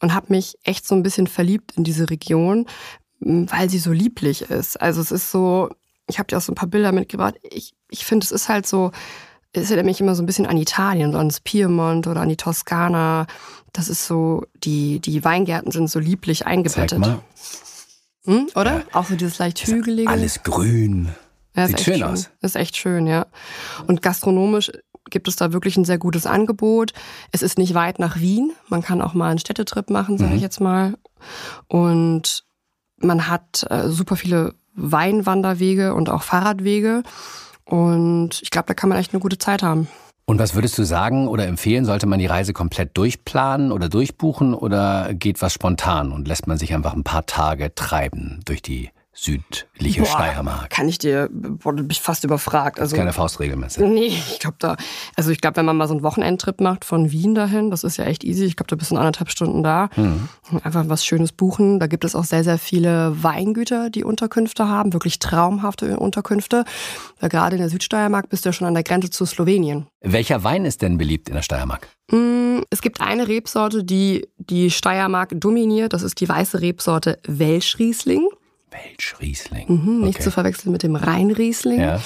und 0.00 0.14
habe 0.14 0.26
mich 0.30 0.56
echt 0.64 0.86
so 0.86 0.94
ein 0.94 1.02
bisschen 1.02 1.26
verliebt 1.26 1.72
in 1.76 1.84
diese 1.84 2.08
Region, 2.08 2.66
weil 3.20 3.68
sie 3.68 3.78
so 3.78 3.92
lieblich 3.92 4.42
ist. 4.42 4.80
Also 4.80 5.00
es 5.00 5.10
ist 5.10 5.30
so, 5.30 5.70
ich 6.08 6.18
habe 6.18 6.28
dir 6.28 6.38
auch 6.38 6.42
so 6.42 6.52
ein 6.52 6.56
paar 6.56 6.68
Bilder 6.68 6.92
mitgebracht. 6.92 7.34
Ich, 7.42 7.74
ich 7.90 8.04
finde, 8.04 8.24
es 8.24 8.30
ist 8.30 8.48
halt 8.48 8.66
so, 8.66 8.92
es 9.52 9.70
erinnert 9.70 9.86
mich 9.86 10.00
immer 10.00 10.14
so 10.14 10.22
ein 10.22 10.26
bisschen 10.26 10.46
an 10.46 10.58
Italien, 10.58 11.12
so 11.12 11.18
ans 11.18 11.40
Piemont 11.40 12.06
oder 12.06 12.20
an 12.20 12.28
die 12.28 12.36
Toskana. 12.36 13.26
Das 13.76 13.88
ist 13.90 14.06
so, 14.06 14.44
die, 14.64 15.00
die 15.00 15.22
Weingärten 15.22 15.70
sind 15.70 15.90
so 15.90 15.98
lieblich 15.98 16.38
Zeig 16.40 16.48
eingebettet. 16.48 16.98
mal. 16.98 17.18
Hm, 18.24 18.48
oder? 18.54 18.82
Auch 18.92 19.04
so 19.06 19.16
dieses 19.16 19.38
leicht 19.38 19.66
hügelige. 19.66 20.10
Alles 20.10 20.42
grün. 20.42 21.10
Ja, 21.54 21.64
ist 21.64 21.68
Sieht 21.68 21.76
echt 21.78 21.84
schön 21.84 22.02
aus. 22.02 22.30
Ist 22.40 22.56
echt 22.56 22.76
schön, 22.76 23.06
ja. 23.06 23.26
Und 23.86 24.02
gastronomisch 24.02 24.72
gibt 25.10 25.28
es 25.28 25.36
da 25.36 25.52
wirklich 25.52 25.76
ein 25.76 25.84
sehr 25.84 25.98
gutes 25.98 26.26
Angebot. 26.26 26.92
Es 27.32 27.42
ist 27.42 27.58
nicht 27.58 27.74
weit 27.74 27.98
nach 27.98 28.18
Wien. 28.18 28.52
Man 28.68 28.82
kann 28.82 29.00
auch 29.02 29.14
mal 29.14 29.28
einen 29.30 29.38
Städtetrip 29.38 29.90
machen, 29.90 30.18
sage 30.18 30.30
Mhm. 30.30 30.36
ich 30.36 30.42
jetzt 30.42 30.60
mal. 30.60 30.94
Und 31.68 32.44
man 32.98 33.28
hat 33.28 33.66
äh, 33.70 33.88
super 33.88 34.16
viele 34.16 34.54
Weinwanderwege 34.74 35.94
und 35.94 36.08
auch 36.08 36.22
Fahrradwege. 36.22 37.02
Und 37.64 38.40
ich 38.42 38.50
glaube, 38.50 38.66
da 38.68 38.74
kann 38.74 38.88
man 38.88 38.98
echt 38.98 39.12
eine 39.12 39.20
gute 39.20 39.38
Zeit 39.38 39.62
haben. 39.62 39.88
Und 40.28 40.40
was 40.40 40.56
würdest 40.56 40.76
du 40.76 40.82
sagen 40.82 41.28
oder 41.28 41.46
empfehlen? 41.46 41.84
Sollte 41.84 42.06
man 42.06 42.18
die 42.18 42.26
Reise 42.26 42.52
komplett 42.52 42.96
durchplanen 42.98 43.70
oder 43.70 43.88
durchbuchen 43.88 44.54
oder 44.54 45.14
geht 45.14 45.40
was 45.40 45.52
spontan 45.52 46.10
und 46.10 46.26
lässt 46.26 46.48
man 46.48 46.58
sich 46.58 46.74
einfach 46.74 46.94
ein 46.94 47.04
paar 47.04 47.26
Tage 47.26 47.72
treiben 47.76 48.40
durch 48.44 48.60
die 48.60 48.90
südliche 49.16 50.02
Boah, 50.02 50.06
Steiermark? 50.06 50.70
Kann 50.70 50.88
ich 50.88 50.98
dir, 50.98 51.28
boah, 51.32 51.72
du 51.74 51.82
bist 51.82 52.00
fast 52.00 52.22
überfragt. 52.24 52.78
Also, 52.78 52.94
Keine 52.96 53.12
Faustregel, 53.12 53.56
meinst 53.56 53.78
du? 53.78 53.86
Nee, 53.86 54.06
ich 54.08 54.38
glaube 54.38 54.56
da, 54.58 54.76
also 55.16 55.30
ich 55.30 55.40
glaube, 55.40 55.56
wenn 55.56 55.64
man 55.64 55.76
mal 55.76 55.88
so 55.88 55.94
einen 55.94 56.02
Wochenendtrip 56.02 56.60
macht 56.60 56.84
von 56.84 57.10
Wien 57.10 57.34
dahin, 57.34 57.70
das 57.70 57.82
ist 57.82 57.96
ja 57.96 58.04
echt 58.04 58.24
easy. 58.24 58.44
Ich 58.44 58.56
glaube, 58.56 58.68
da 58.68 58.76
bist 58.76 58.90
du 58.90 58.94
in 58.94 58.98
anderthalb 58.98 59.30
Stunden 59.30 59.62
da. 59.62 59.88
Einfach 60.62 60.84
was 60.88 61.04
Schönes 61.04 61.32
buchen. 61.32 61.80
Da 61.80 61.86
gibt 61.86 62.04
es 62.04 62.14
auch 62.14 62.24
sehr, 62.24 62.44
sehr 62.44 62.58
viele 62.58 63.22
Weingüter, 63.22 63.90
die 63.90 64.04
Unterkünfte 64.04 64.68
haben, 64.68 64.92
wirklich 64.92 65.18
traumhafte 65.18 65.98
Unterkünfte. 65.98 66.64
Weil 67.18 67.30
gerade 67.30 67.56
in 67.56 67.62
der 67.62 67.70
Südsteiermark 67.70 68.28
bist 68.28 68.44
du 68.44 68.50
ja 68.50 68.52
schon 68.52 68.66
an 68.66 68.74
der 68.74 68.82
Grenze 68.82 69.08
zu 69.10 69.24
Slowenien. 69.24 69.86
Welcher 70.02 70.44
Wein 70.44 70.64
ist 70.66 70.82
denn 70.82 70.98
beliebt 70.98 71.28
in 71.28 71.34
der 71.34 71.42
Steiermark? 71.42 71.88
Mm, 72.10 72.58
Es 72.70 72.82
gibt 72.82 73.00
eine 73.00 73.26
Rebsorte, 73.28 73.82
die 73.84 74.28
die 74.36 74.70
Steiermark 74.70 75.30
dominiert. 75.34 75.92
Das 75.94 76.02
ist 76.02 76.20
die 76.20 76.28
weiße 76.28 76.60
Rebsorte 76.60 77.18
Welschriesling. 77.26 78.28
Welschriesling. 78.70 79.66
Mhm, 79.68 80.00
nicht 80.00 80.16
Okay. 80.16 80.24
zu 80.24 80.30
verwechseln 80.30 80.72
mit 80.72 80.82
dem 80.82 80.96
Rheinriesling. 80.96 81.80
Ja. 81.80 82.00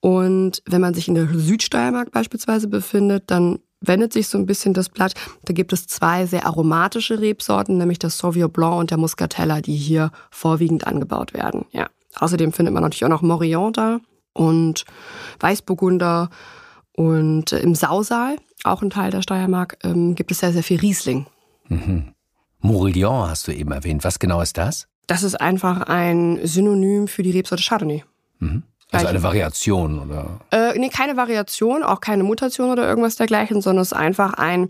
Und 0.00 0.62
wenn 0.66 0.80
man 0.80 0.94
sich 0.94 1.08
in 1.08 1.14
der 1.14 1.26
Südsteiermark 1.26 2.12
beispielsweise 2.12 2.68
befindet, 2.68 3.24
dann 3.30 3.58
wendet 3.80 4.12
sich 4.12 4.28
so 4.28 4.38
ein 4.38 4.46
bisschen 4.46 4.72
das 4.72 4.88
Blatt. 4.88 5.14
Da 5.44 5.52
gibt 5.52 5.72
es 5.72 5.86
zwei 5.86 6.26
sehr 6.26 6.46
aromatische 6.46 7.20
Rebsorten, 7.20 7.76
nämlich 7.78 7.98
das 7.98 8.18
Sauvignon 8.18 8.50
Blanc 8.50 8.76
und 8.76 8.90
der 8.90 8.98
Muscatella, 8.98 9.60
die 9.60 9.76
hier 9.76 10.10
vorwiegend 10.30 10.86
angebaut 10.86 11.34
werden. 11.34 11.66
Ja. 11.72 11.88
Außerdem 12.18 12.52
findet 12.52 12.72
man 12.72 12.82
natürlich 12.82 13.04
auch 13.04 13.10
noch 13.10 13.22
Morillon 13.22 13.72
da 13.72 14.00
und 14.32 14.84
Weißburgunder 15.40 16.30
Und 16.92 17.52
äh, 17.52 17.58
im 17.58 17.74
Sausaal, 17.74 18.36
auch 18.64 18.80
ein 18.80 18.88
Teil 18.90 19.10
der 19.10 19.20
Steiermark, 19.22 19.76
ähm, 19.84 20.14
gibt 20.14 20.30
es 20.30 20.38
sehr, 20.38 20.52
sehr 20.52 20.62
viel 20.62 20.80
Riesling. 20.80 21.26
Mhm. 21.68 22.14
Morillon 22.60 23.28
hast 23.28 23.46
du 23.48 23.52
eben 23.52 23.70
erwähnt. 23.72 24.02
Was 24.02 24.18
genau 24.18 24.40
ist 24.40 24.56
das? 24.56 24.88
Das 25.06 25.22
ist 25.22 25.40
einfach 25.40 25.82
ein 25.82 26.40
Synonym 26.44 27.08
für 27.08 27.22
die 27.22 27.30
Rebsorte 27.30 27.62
Chardonnay. 27.62 28.04
Mhm. 28.38 28.62
Also 28.92 29.08
eine 29.08 29.22
Variation, 29.22 29.98
oder? 29.98 30.40
Äh, 30.52 30.78
nee, 30.78 30.88
keine 30.90 31.16
Variation, 31.16 31.82
auch 31.82 32.00
keine 32.00 32.22
Mutation 32.22 32.70
oder 32.70 32.88
irgendwas 32.88 33.16
dergleichen, 33.16 33.60
sondern 33.60 33.82
es 33.82 33.90
ist 33.92 33.98
einfach 33.98 34.34
ein, 34.34 34.68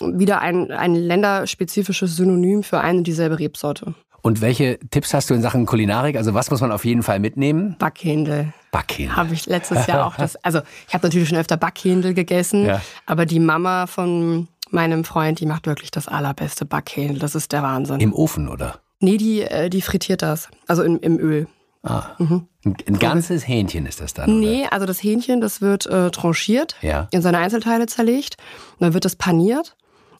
wieder 0.00 0.40
ein, 0.40 0.70
ein 0.70 0.94
länderspezifisches 0.94 2.14
Synonym 2.16 2.62
für 2.62 2.80
eine 2.80 2.98
und 2.98 3.04
dieselbe 3.06 3.38
Rebsorte. 3.38 3.94
Und 4.22 4.40
welche 4.40 4.78
Tipps 4.90 5.14
hast 5.14 5.30
du 5.30 5.34
in 5.34 5.42
Sachen 5.42 5.66
Kulinarik? 5.66 6.16
Also 6.16 6.32
was 6.34 6.50
muss 6.50 6.60
man 6.60 6.72
auf 6.72 6.84
jeden 6.84 7.02
Fall 7.02 7.18
mitnehmen? 7.18 7.76
Backhändel. 7.78 8.52
Backhändel. 8.72 9.16
Habe 9.16 9.34
ich 9.34 9.46
letztes 9.46 9.86
Jahr 9.86 10.06
auch 10.06 10.16
das. 10.16 10.36
Also 10.44 10.60
ich 10.88 10.94
habe 10.94 11.06
natürlich 11.06 11.28
schon 11.28 11.38
öfter 11.38 11.56
Backhändel 11.56 12.14
gegessen, 12.14 12.66
Ja. 12.66 12.80
aber 13.04 13.26
die 13.26 13.40
Mama 13.40 13.86
von 13.86 14.48
meinem 14.70 15.04
Freund, 15.04 15.38
die 15.40 15.46
macht 15.46 15.66
wirklich 15.66 15.90
das 15.90 16.08
allerbeste 16.08 16.64
Backhändel. 16.64 17.18
Das 17.18 17.34
ist 17.34 17.52
der 17.52 17.62
Wahnsinn. 17.62 18.00
Im 18.00 18.12
Ofen, 18.12 18.48
oder? 18.48 18.80
Nee, 19.00 19.16
die, 19.16 19.42
äh, 19.42 19.68
die 19.70 19.82
frittiert 19.82 20.22
das. 20.22 20.48
Also 20.66 20.82
im, 20.82 20.98
im 21.00 21.18
Öl. 21.18 21.46
Ah. 21.82 22.16
Ein, 22.18 22.48
ein 22.64 22.98
ganzes 22.98 23.46
Hähnchen 23.46 23.86
ist 23.86 24.00
das 24.00 24.12
dann, 24.12 24.28
oder? 24.30 24.38
Nee, 24.38 24.66
also 24.70 24.86
das 24.86 25.00
Hähnchen, 25.02 25.40
das 25.40 25.60
wird 25.60 25.86
äh, 25.86 26.10
tranchiert, 26.10 26.74
Ja. 26.82 27.06
in 27.12 27.22
seine 27.22 27.38
Einzelteile 27.38 27.86
zerlegt. 27.86 28.36
Dann 28.80 28.92
wird 28.92 29.04
das 29.04 29.14
paniert 29.14 29.76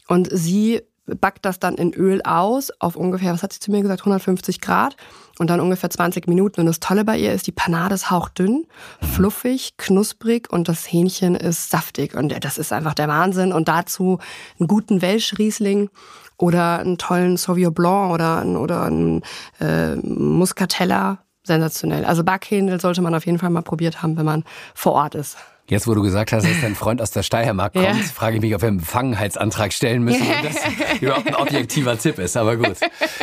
und 0.07 0.29
sie 0.31 0.83
backt 1.21 1.45
das 1.45 1.59
dann 1.61 1.77
in 1.77 1.93
Öl 1.95 2.21
aus 2.23 2.73
auf 2.81 2.97
ungefähr, 2.97 3.33
was 3.33 3.43
hat 3.45 3.53
sie 3.53 3.61
zu 3.61 3.71
mir 3.71 3.81
gesagt, 3.83 4.01
150 4.01 4.61
Grad 4.61 4.97
und 5.39 5.51
dann 5.51 5.61
ungefähr 5.61 5.89
20 5.91 6.27
Minuten. 6.27 6.61
Und 6.61 6.67
das 6.67 6.81
Tolle 6.81 7.05
bei 7.05 7.17
ihr 7.17 7.33
ist, 7.33 7.47
die 7.47 7.53
Panade 7.53 7.95
ist 7.95 8.11
hauchdünn, 8.11 8.67
fluffig, 9.15 9.77
knusprig 9.77 10.53
und 10.53 10.69
das 10.69 10.85
Hähnchen 10.91 11.37
ist 11.37 11.71
saftig. 11.71 12.15
Und 12.15 12.45
das 12.45 12.59
ist 12.59 12.73
einfach 12.73 12.95
der 12.95 13.07
Wahnsinn. 13.09 13.53
Und 13.53 13.69
dazu 13.69 14.19
einen 14.59 14.67
guten 14.67 15.01
Welschriesling 15.01 15.91
oder 16.39 16.79
einen 16.81 16.99
tollen 16.99 17.37
Sauvignon 17.37 17.73
Blanc 17.75 18.13
oder, 18.13 18.39
einen- 18.41 18.57
oder 18.57 18.83
einen 18.85 19.23
äh, 19.61 19.97
Muscatella. 19.97 21.19
Sensationell. 21.45 22.05
Also 22.05 22.25
Backhändel 22.25 22.81
sollte 22.81 23.01
man 23.03 23.15
auf 23.15 23.25
jeden 23.25 23.39
Fall 23.39 23.51
mal 23.51 23.63
probiert 23.63 24.03
haben, 24.03 24.17
wenn 24.17 24.25
man 24.25 24.43
vor 24.75 24.95
Ort 24.95 25.15
ist. 25.15 25.37
Jetzt, 25.69 25.87
wo 25.87 25.95
du 25.95 26.03
gesagt 26.03 26.33
hast, 26.33 26.45
dass 26.45 26.61
dein 26.61 26.75
Freund 26.75 27.01
aus 27.01 27.13
der 27.13 27.23
Steiermark 27.23 27.73
kommt, 27.73 27.85
Ja. 27.87 27.95
frage 27.95 28.35
ich 28.37 28.43
mich, 28.43 28.53
ob 28.57 28.63
wir 28.63 28.69
einen 28.69 28.79
Befangenheitsantrag 28.79 29.73
stellen 29.73 30.03
müssen 30.03 30.23
und 30.23 30.45
das 30.45 30.57
überhaupt 31.01 31.29
ein 31.29 31.37
objektiver 31.37 31.97
Tipp 31.99 32.19
ist. 32.19 32.37
Aber 32.37 32.57
gut. 32.57 32.77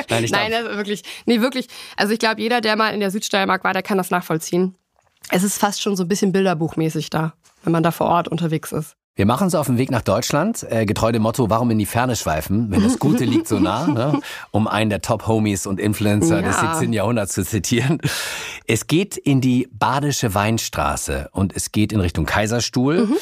Nein, 0.09 0.23
ich 0.23 0.31
Nein, 0.31 0.51
glaub, 0.51 0.63
also 0.67 0.77
wirklich, 0.77 1.03
nee, 1.25 1.41
wirklich. 1.41 1.67
Also 1.97 2.13
ich 2.13 2.19
glaube, 2.19 2.39
jeder, 2.41 2.61
der 2.61 2.77
mal 2.77 2.93
in 2.93 3.01
der 3.01 3.11
Südsteiermark 3.11 3.65
war, 3.65 3.73
der 3.73 3.83
kann 3.83 3.97
das 3.97 4.09
nachvollziehen. 4.09 4.75
Es 5.29 5.43
ist 5.43 5.57
fast 5.57 5.81
schon 5.81 5.97
so 5.97 6.03
ein 6.03 6.07
bisschen 6.07 6.31
bilderbuchmäßig 6.31 7.09
da, 7.09 7.33
wenn 7.65 7.73
man 7.73 7.83
da 7.83 7.91
vor 7.91 8.07
Ort 8.07 8.29
unterwegs 8.29 8.71
ist. 8.71 8.95
Wir 9.15 9.25
machen 9.27 9.43
uns 9.45 9.55
auf 9.55 9.67
den 9.67 9.77
Weg 9.77 9.91
nach 9.91 10.01
Deutschland, 10.01 10.65
äh, 10.69 10.85
getreu 10.85 11.11
dem 11.11 11.21
Motto, 11.21 11.49
warum 11.49 11.69
in 11.71 11.77
die 11.77 11.85
Ferne 11.85 12.15
schweifen, 12.15 12.71
wenn 12.71 12.81
das 12.83 12.97
Gute 12.97 13.25
liegt 13.25 13.47
so 13.47 13.59
nah, 13.59 13.85
ne? 13.87 14.19
um 14.51 14.67
einen 14.67 14.89
der 14.89 15.01
Top-Homies 15.01 15.67
und 15.67 15.79
Influencer 15.79 16.41
des 16.41 16.55
Ja. 16.59 16.73
17. 16.73 16.93
Jahrhunderts 16.93 17.33
zu 17.33 17.43
zitieren. 17.45 17.99
Es 18.67 18.87
geht 18.87 19.15
in 19.17 19.39
die 19.39 19.67
Badische 19.71 20.33
Weinstraße 20.33 21.29
und 21.31 21.55
es 21.55 21.71
geht 21.71 21.93
in 21.93 21.99
Richtung 21.99 22.25
Kaiserstuhl. 22.25 23.05
Mhm. 23.05 23.17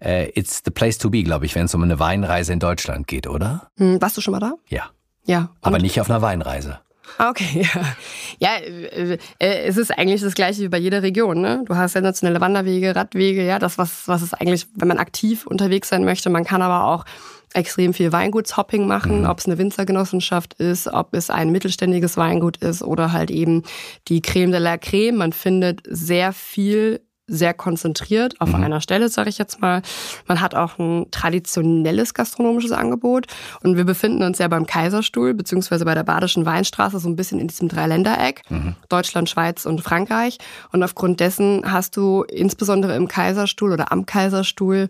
Äh, 0.00 0.28
it's 0.38 0.62
the 0.64 0.70
place 0.70 0.96
to 0.98 1.10
be, 1.10 1.22
glaube 1.24 1.44
ich, 1.44 1.54
wenn 1.54 1.66
es 1.66 1.74
um 1.74 1.82
eine 1.82 1.98
Weinreise 1.98 2.52
in 2.52 2.60
Deutschland 2.60 3.06
geht, 3.06 3.26
oder? 3.26 3.70
Hm, 3.76 4.00
warst 4.00 4.16
du 4.16 4.20
schon 4.20 4.32
mal 4.32 4.40
da? 4.40 4.54
Ja. 4.68 4.84
Ja. 5.26 5.50
Aber 5.60 5.76
Und- 5.76 5.82
nicht 5.82 6.00
auf 6.00 6.08
einer 6.08 6.22
Weinreise. 6.22 6.78
Okay, 7.18 7.66
ja. 7.74 7.96
Ja, 8.38 8.56
äh, 8.58 9.18
äh, 9.38 9.64
es 9.64 9.76
ist 9.76 9.96
eigentlich 9.96 10.20
das 10.20 10.34
gleiche 10.34 10.62
wie 10.62 10.68
bei 10.68 10.78
jeder 10.78 11.02
Region. 11.02 11.40
Ne? 11.40 11.64
Du 11.66 11.76
hast 11.76 11.92
sensationelle 11.92 12.40
Wanderwege, 12.40 12.94
Radwege, 12.94 13.44
ja, 13.44 13.58
das, 13.58 13.78
was, 13.78 14.06
was 14.06 14.22
ist 14.22 14.34
eigentlich, 14.34 14.66
wenn 14.74 14.88
man 14.88 14.98
aktiv 14.98 15.46
unterwegs 15.46 15.88
sein 15.88 16.04
möchte. 16.04 16.30
Man 16.30 16.44
kann 16.44 16.62
aber 16.62 16.84
auch 16.84 17.04
extrem 17.54 17.94
viel 17.94 18.12
Weingutshopping 18.12 18.86
machen, 18.86 19.26
ob 19.26 19.38
es 19.38 19.46
eine 19.46 19.58
Winzergenossenschaft 19.58 20.54
ist, 20.54 20.86
ob 20.88 21.14
es 21.14 21.30
ein 21.30 21.50
mittelständiges 21.50 22.16
Weingut 22.16 22.58
ist 22.58 22.82
oder 22.82 23.12
halt 23.12 23.30
eben 23.30 23.62
die 24.08 24.20
Creme 24.20 24.52
de 24.52 24.60
la 24.60 24.76
Creme. 24.76 25.16
Man 25.16 25.32
findet 25.32 25.80
sehr 25.88 26.32
viel 26.32 27.00
sehr 27.28 27.54
konzentriert 27.54 28.40
auf 28.40 28.54
einer 28.54 28.80
Stelle, 28.80 29.08
sage 29.08 29.28
ich 29.28 29.38
jetzt 29.38 29.60
mal. 29.60 29.82
Man 30.26 30.40
hat 30.40 30.54
auch 30.54 30.78
ein 30.78 31.06
traditionelles 31.10 32.14
gastronomisches 32.14 32.72
Angebot 32.72 33.26
und 33.62 33.76
wir 33.76 33.84
befinden 33.84 34.22
uns 34.22 34.38
ja 34.38 34.48
beim 34.48 34.66
Kaiserstuhl 34.66 35.34
beziehungsweise 35.34 35.84
bei 35.84 35.94
der 35.94 36.04
Badischen 36.04 36.46
Weinstraße 36.46 36.98
so 36.98 37.08
ein 37.08 37.16
bisschen 37.16 37.38
in 37.38 37.48
diesem 37.48 37.68
Dreiländereck, 37.68 38.42
Deutschland, 38.88 39.28
Schweiz 39.28 39.66
und 39.66 39.82
Frankreich. 39.82 40.38
Und 40.72 40.82
aufgrund 40.82 41.20
dessen 41.20 41.62
hast 41.70 41.96
du 41.96 42.22
insbesondere 42.24 42.96
im 42.96 43.08
Kaiserstuhl 43.08 43.72
oder 43.72 43.92
am 43.92 44.06
Kaiserstuhl 44.06 44.88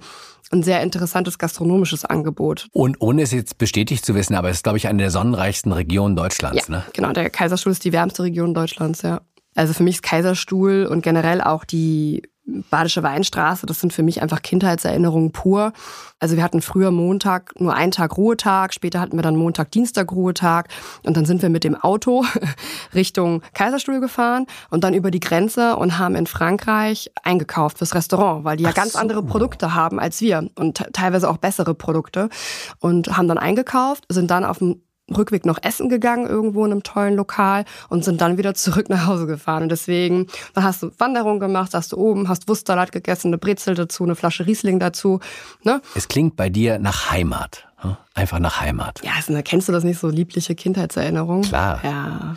ein 0.51 0.63
sehr 0.63 0.81
interessantes 0.83 1.37
gastronomisches 1.39 2.05
Angebot. 2.07 2.69
Und 2.73 2.97
ohne 3.01 3.23
es 3.23 3.33
jetzt 3.33 3.59
bestätigt 3.59 4.07
zu 4.07 4.15
wissen, 4.15 4.35
aber 4.35 4.49
es 4.49 4.57
ist, 4.59 4.63
glaube 4.63 4.79
ich, 4.79 4.89
eine 4.89 5.03
der 5.03 5.11
sonnenreichsten 5.11 5.73
Regionen 5.73 6.17
Deutschlands. 6.17 6.69
Ja, 6.69 6.77
Ne? 6.77 6.85
genau. 6.95 7.13
Der 7.13 7.29
Kaiserstuhl 7.29 7.73
ist 7.73 7.85
die 7.85 7.93
wärmste 7.93 8.23
Region 8.23 8.55
Deutschlands, 8.55 9.03
ja. 9.03 9.21
Also 9.59 9.75
für 9.75 9.83
mich 9.83 9.97
ist 9.97 10.03
Kaiserstuhl 10.03 10.87
und 10.89 11.03
generell 11.03 11.41
auch 11.41 11.65
die 11.65 12.23
Badische 12.71 13.03
Weinstraße, 13.03 13.67
das 13.67 13.79
sind 13.81 13.93
für 13.93 14.03
mich 14.03 14.23
einfach 14.23 14.41
Kindheitserinnerungen 14.41 15.33
pur. 15.33 15.75
Also 16.19 16.37
wir 16.37 16.43
hatten 16.43 16.63
früher 16.63 16.91
Montag 16.91 17.53
nur 17.61 17.75
einen 17.75 17.93
Tag 17.93 18.17
Ruhetag, 18.17 18.73
später 18.73 19.01
hatten 19.01 19.19
wir 19.19 19.23
dann 19.23 19.37
Montag, 19.37 19.71
Dienstag 19.73 20.13
Ruhetag 20.13 20.69
und 21.05 21.17
dann 21.17 21.27
sind 21.27 21.43
wir 21.43 21.51
mit 21.51 21.63
dem 21.63 21.75
Auto 21.75 22.25
Richtung 22.95 23.43
Kaiserstuhl 23.53 24.01
gefahren 24.01 24.47
und 24.71 24.83
dann 24.85 24.95
über 24.95 25.11
die 25.11 25.21
Grenze 25.21 25.77
und 25.77 25.99
haben 25.99 26.15
in 26.15 26.27
Frankreich 26.27 27.11
eingekauft 27.23 27.79
fürs 27.79 27.95
Restaurant, 27.95 28.45
weil 28.45 28.57
die 28.57 28.65
ja 28.65 28.73
ganz 28.73 28.97
andere 28.97 29.23
Produkte 29.23 29.75
haben 29.75 30.01
als 30.01 30.21
wir 30.23 30.49
und 30.55 30.79
te- 30.79 30.89
teilweise 30.93 31.29
auch 31.29 31.37
bessere 31.37 31.75
Produkte 31.75 32.31
und 32.79 33.15
haben 33.17 33.29
dann 33.29 33.39
eingekauft, 33.39 34.05
sind 34.09 34.31
dann 34.31 34.45
auf 34.45 34.59
dem 34.59 34.81
Rückweg 35.17 35.47
noch 35.47 35.59
essen 35.63 35.89
gegangen, 35.89 36.27
irgendwo 36.27 36.65
in 36.65 36.73
einem 36.73 36.83
tollen 36.83 37.15
Lokal 37.15 37.65
und 37.89 38.05
sind 38.05 38.21
dann 38.21 38.39
wieder 38.39 38.55
zurück 38.55 38.89
nach 38.89 39.07
Hause 39.07 39.27
gefahren. 39.27 39.65
Und 39.65 39.69
deswegen, 39.71 40.27
dann 40.55 40.65
hast 40.65 40.83
du 40.83 40.91
Wanderung 40.99 41.41
gemacht, 41.41 41.75
hast 41.75 41.93
du 41.93 41.97
oben, 41.97 42.29
hast 42.29 42.49
Wurstsalat 42.49 42.93
gegessen, 42.93 43.29
eine 43.29 43.39
Brezel 43.39 43.75
dazu, 43.75 44.05
eine 44.05 44.15
Flasche 44.15 44.47
Riesling 44.47 44.79
dazu. 44.79 45.21
Ne? 45.63 45.81
Es 45.95 46.09
klingt 46.09 46.37
bei 46.37 46.49
dir 46.51 46.79
nach 46.79 47.11
Heimat. 47.11 47.67
ne? 47.83 47.97
Einfach 48.15 48.39
nach 48.39 48.61
Heimat. 48.61 49.01
Ja, 49.05 49.13
also, 49.17 49.39
kennst 49.45 49.69
du 49.69 49.73
das 49.73 49.85
nicht 49.85 49.99
so 49.99 50.09
liebliche 50.09 50.55
Kindheitserinnerung? 50.55 51.43
Klar. 51.43 51.81
Ja. 51.85 52.35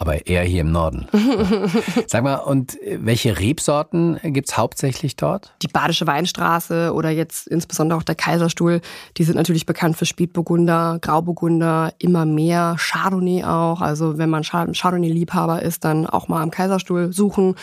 Aber 0.00 0.26
eher 0.26 0.42
hier 0.44 0.62
im 0.62 0.72
Norden. 0.72 1.06
Sag 2.06 2.24
mal, 2.24 2.36
und 2.36 2.78
welche 2.96 3.38
Rebsorten 3.38 4.18
gibt's 4.22 4.56
hauptsächlich 4.56 5.14
dort? 5.14 5.52
Die 5.60 5.68
Badische 5.68 6.06
Weinstraße 6.06 6.94
oder 6.94 7.10
jetzt 7.10 7.46
insbesondere 7.46 7.98
auch 7.98 8.02
der 8.02 8.14
Kaiserstuhl, 8.14 8.80
die 9.18 9.24
sind 9.24 9.36
natürlich 9.36 9.66
bekannt 9.66 9.98
für 9.98 10.06
Spätburgunder, 10.06 10.98
Grauburgunder, 11.02 11.92
immer 11.98 12.24
mehr, 12.24 12.76
Chardonnay 12.78 13.44
auch. 13.44 13.82
Also 13.82 14.16
wenn 14.16 14.30
man 14.30 14.42
Chard- 14.42 14.74
Chardonnay-Liebhaber 14.74 15.60
ist, 15.60 15.84
dann 15.84 16.06
auch 16.06 16.28
mal 16.28 16.42
am 16.42 16.50
Kaiserstuhl 16.50 17.12
suchen. 17.12 17.56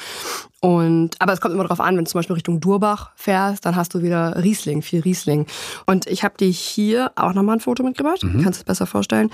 Und, 0.60 1.20
aber 1.20 1.34
es 1.34 1.42
kommt 1.42 1.56
immer 1.56 1.64
darauf 1.64 1.80
an, 1.80 1.98
wenn 1.98 2.06
du 2.06 2.12
zum 2.12 2.20
Beispiel 2.20 2.36
Richtung 2.36 2.60
Durbach 2.60 3.12
fährst, 3.16 3.66
dann 3.66 3.76
hast 3.76 3.96
du 3.96 4.04
wieder 4.04 4.44
Riesling, 4.44 4.84
viel 4.84 5.02
Riesling. 5.02 5.48
Und 5.88 6.06
ich 6.06 6.24
habe 6.24 6.38
dir 6.38 6.50
hier 6.50 7.12
auch 7.16 7.34
nochmal 7.34 7.58
ein 7.58 7.62
Foto 7.62 7.82
mitgebracht. 7.84 8.22
Kannst 8.22 8.60
du 8.60 8.62
es 8.62 8.64
besser 8.64 8.86
vorstellen? 8.86 9.32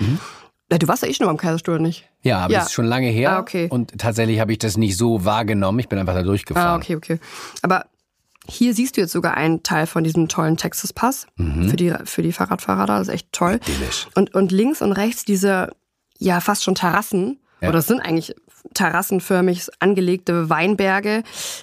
Ja, 0.74 0.78
du 0.78 0.88
warst 0.88 1.04
ja 1.04 1.08
eh 1.08 1.14
schon 1.14 1.26
mal 1.26 1.30
am 1.30 1.36
Kaiserstuhl, 1.36 1.78
nicht? 1.78 2.04
Ja, 2.22 2.38
aber 2.40 2.52
Ja. 2.52 2.58
das 2.58 2.68
ist 2.70 2.72
schon 2.74 2.86
lange 2.86 3.06
her. 3.06 3.30
Ah, 3.36 3.38
okay. 3.38 3.68
Und 3.70 3.96
tatsächlich 3.96 4.40
habe 4.40 4.50
ich 4.50 4.58
das 4.58 4.76
nicht 4.76 4.96
so 4.96 5.24
wahrgenommen. 5.24 5.78
Ich 5.78 5.88
bin 5.88 6.00
einfach 6.00 6.14
da 6.14 6.22
durchgefahren. 6.24 6.68
Ah, 6.68 6.76
okay, 6.76 6.96
okay. 6.96 7.20
Aber 7.62 7.84
hier 8.48 8.74
siehst 8.74 8.96
du 8.96 9.00
jetzt 9.00 9.12
sogar 9.12 9.36
einen 9.36 9.62
Teil 9.62 9.86
von 9.86 10.02
diesem 10.02 10.26
tollen 10.26 10.56
Texas 10.56 10.92
Pass 10.92 11.28
für, 11.36 11.76
die, 11.76 11.94
für 12.04 12.22
die 12.22 12.32
Fahrradfahrer 12.32 12.86
da. 12.86 12.98
Das 12.98 13.06
ist 13.06 13.14
echt 13.14 13.32
toll. 13.32 13.60
Idyllisch. 13.68 14.08
Und, 14.16 14.34
und 14.34 14.50
links 14.50 14.82
und 14.82 14.90
rechts 14.90 15.24
diese, 15.24 15.70
ja, 16.18 16.40
fast 16.40 16.64
schon 16.64 16.74
Terrassen. 16.74 17.38
Ja. 17.60 17.68
Oder 17.68 17.78
es 17.78 17.86
sind 17.86 18.00
eigentlich 18.00 18.34
terrassenförmig 18.74 19.68
angelegte 19.78 20.50
Weinberge, 20.50 21.22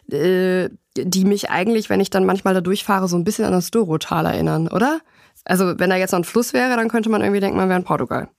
äh, 0.09 0.69
die 0.95 1.25
mich 1.25 1.49
eigentlich, 1.49 1.89
wenn 1.89 1.99
ich 1.99 2.09
dann 2.11 2.25
manchmal 2.25 2.53
da 2.53 2.61
durchfahre, 2.61 3.09
so 3.09 3.17
ein 3.17 3.25
bisschen 3.25 3.43
an 3.43 3.51
das 3.51 3.71
Dorotal 3.71 4.25
erinnern, 4.25 4.69
oder? 4.69 5.01
Also, 5.43 5.77
wenn 5.79 5.89
da 5.89 5.95
jetzt 5.97 6.11
noch 6.11 6.19
ein 6.19 6.23
Fluss 6.23 6.53
wäre, 6.53 6.75
dann 6.77 6.87
könnte 6.87 7.09
man 7.09 7.21
irgendwie 7.21 7.39
denken, 7.41 7.57
man 7.57 7.67
wäre 7.67 7.79
in 7.79 7.85
Portugal. 7.85 8.29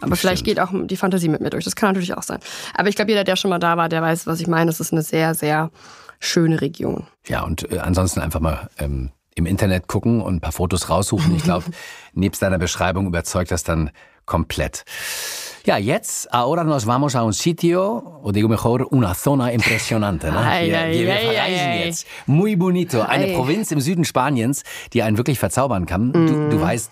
Aber 0.00 0.16
vielleicht 0.16 0.44
geht 0.44 0.58
auch 0.58 0.70
die 0.72 0.96
Fantasie 0.96 1.28
mit 1.28 1.40
mir 1.40 1.50
durch. 1.50 1.64
Das 1.64 1.76
kann 1.76 1.90
natürlich 1.90 2.16
auch 2.16 2.22
sein. 2.22 2.40
Aber 2.74 2.88
ich 2.88 2.96
glaube, 2.96 3.10
jeder, 3.10 3.24
der 3.24 3.36
schon 3.36 3.50
mal 3.50 3.58
da 3.58 3.76
war, 3.76 3.88
der 3.88 4.02
weiß, 4.02 4.26
was 4.26 4.40
ich 4.40 4.46
meine. 4.46 4.70
Es 4.70 4.80
ist 4.80 4.92
eine 4.92 5.02
sehr, 5.02 5.34
sehr 5.34 5.70
schöne 6.18 6.60
Region. 6.60 7.06
Ja, 7.26 7.42
und 7.42 7.70
äh, 7.70 7.78
ansonsten 7.78 8.20
einfach 8.20 8.40
mal 8.40 8.68
ähm, 8.78 9.10
im 9.34 9.46
Internet 9.46 9.88
gucken 9.88 10.20
und 10.20 10.36
ein 10.36 10.40
paar 10.40 10.52
Fotos 10.52 10.88
raussuchen. 10.88 11.36
Ich 11.36 11.44
glaube, 11.44 11.66
nebst 12.14 12.42
deiner 12.42 12.58
Beschreibung 12.58 13.06
überzeugt 13.06 13.50
das 13.50 13.62
dann 13.62 13.90
komplett. 14.26 14.84
Ja, 15.64 15.76
jetzt, 15.76 16.32
ahora 16.34 16.64
nos 16.64 16.86
vamos 16.86 17.14
a 17.14 17.22
un 17.22 17.32
sitio, 17.32 18.20
o 18.24 18.32
digo 18.32 18.48
mejor, 18.48 18.90
una 18.90 19.14
zona 19.14 19.52
impresionante. 19.52 20.32
Ne? 20.32 20.38
Wir, 20.38 20.88
wir, 20.90 21.06
wir 21.06 21.14
ei, 21.14 21.20
verreisen 21.20 21.68
ei, 21.68 21.82
ei. 21.82 21.86
jetzt. 21.86 22.06
Muy 22.26 22.56
bonito. 22.56 23.02
Eine 23.02 23.26
Ei. 23.26 23.34
Provinz 23.36 23.70
im 23.70 23.80
Süden 23.80 24.04
Spaniens, 24.04 24.64
die 24.92 25.04
einen 25.04 25.18
wirklich 25.18 25.38
verzaubern 25.38 25.86
kann. 25.86 26.12
Du, 26.12 26.48
du 26.50 26.60
weißt, 26.60 26.90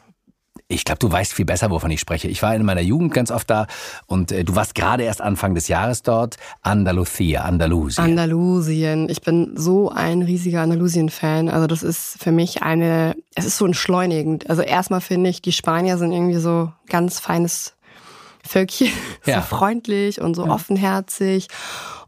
Ich 0.71 0.85
glaube, 0.85 1.01
du 1.01 1.11
weißt 1.11 1.35
viel 1.35 1.45
besser, 1.45 1.71
wovon 1.71 1.91
ich 1.91 2.01
spreche. 2.01 2.29
Ich 2.29 2.43
war 2.43 2.55
in 2.55 2.65
meiner 2.65 2.81
Jugend 2.81 3.13
ganz 3.13 3.31
oft 3.31 3.51
da 3.51 3.67
und 4.07 4.31
äh, 4.31 4.45
du 4.45 4.55
warst 4.55 4.75
gerade 4.75 5.03
erst 5.03 5.21
Anfang 5.21 5.55
des 5.55 5.69
Jahres 5.69 6.03
dort. 6.03 6.37
Andalusia, 6.63 7.43
Andalusien. 7.43 8.05
Andalusien. 8.05 9.09
Ich 9.09 9.21
bin 9.23 9.53
so 9.57 9.91
ein 9.91 10.23
riesiger 10.23 10.63
Andalusien-Fan. 10.63 11.49
Also 11.49 11.67
das 11.67 11.83
ist 11.83 12.17
für 12.23 12.33
mich 12.33 12.63
eine, 12.63 13.17
es 13.35 13.47
ist 13.47 13.57
so 13.57 13.67
entschleunigend. 13.67 14.49
Also 14.49 14.63
erstmal 14.63 15.01
finde 15.01 15.31
ich, 15.31 15.43
die 15.43 15.53
Spanier 15.53 15.99
sind 15.99 16.13
irgendwie 16.13 16.39
so 16.39 16.73
ganz 16.89 17.19
feines 17.19 17.75
Völkchen, 18.47 18.89
ja. 19.27 19.41
so 19.41 19.57
freundlich 19.57 20.21
und 20.21 20.35
so 20.35 20.47
ja. 20.47 20.53
offenherzig. 20.53 21.49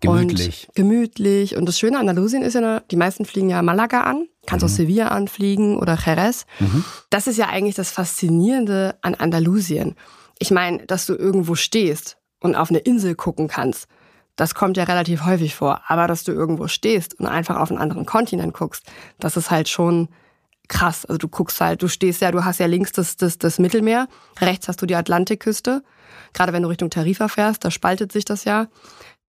Gemütlich. 0.01 0.67
Und 0.69 0.75
gemütlich. 0.75 1.57
Und 1.57 1.67
das 1.67 1.79
Schöne 1.79 1.99
an 1.99 2.09
Andalusien 2.09 2.43
ist 2.43 2.55
ja, 2.55 2.81
die 2.81 2.97
meisten 2.97 3.25
fliegen 3.25 3.51
ja 3.51 3.63
Malaga 3.63 4.03
an, 4.03 4.27
kannst 4.47 4.65
mhm. 4.65 4.71
auch 4.71 4.75
Sevilla 4.75 5.09
anfliegen 5.09 5.79
oder 5.79 5.97
Jerez. 6.05 6.47
Mhm. 6.59 6.85
Das 7.11 7.27
ist 7.27 7.37
ja 7.37 7.49
eigentlich 7.49 7.77
das 7.77 7.91
Faszinierende 7.91 8.97
an 9.03 9.15
Andalusien. 9.15 9.95
Ich 10.39 10.51
meine, 10.51 10.87
dass 10.87 11.07
du 11.07 11.15
irgendwo 11.15 11.55
stehst 11.55 12.17
und 12.41 12.57
auf 12.57 12.71
eine 12.71 12.81
Insel 12.81 13.15
gucken 13.15 13.49
kannst. 13.49 13.87
Das 14.37 14.55
kommt 14.55 14.77
ja 14.77 14.85
relativ 14.85 15.25
häufig 15.25 15.55
vor. 15.55 15.83
Aber 15.87 16.09
dass 16.09 16.25
du 16.25 16.33
irgendwo 16.33 16.67
stehst 16.67 17.19
und 17.21 17.27
einfach 17.27 17.59
auf 17.59 17.71
einen 17.71 17.81
anderen 17.81 18.07
Kontinent 18.07 18.55
guckst, 18.55 18.85
das 19.21 19.37
ist 19.37 19.51
halt 19.51 19.69
schon 19.69 20.09
krass. 20.69 21.05
Also 21.05 21.19
du 21.19 21.29
guckst 21.29 21.61
halt, 21.61 21.83
du 21.83 21.89
stehst 21.89 22.21
ja, 22.21 22.31
du 22.31 22.45
hast 22.45 22.59
ja 22.59 22.67
links 22.67 22.93
das, 22.93 23.17
das, 23.17 23.39
das 23.39 23.59
Mittelmeer, 23.59 24.09
rechts 24.41 24.69
hast 24.69 24.81
du 24.81 24.87
die 24.87 24.97
Atlantikküste 24.97 25.83
gerade 26.33 26.53
wenn 26.53 26.63
du 26.63 26.69
Richtung 26.69 26.91
Tarifa 26.91 27.29
fährst, 27.29 27.65
da 27.65 27.71
spaltet 27.71 28.13
sich 28.13 28.25
das 28.25 28.45
ja, 28.45 28.69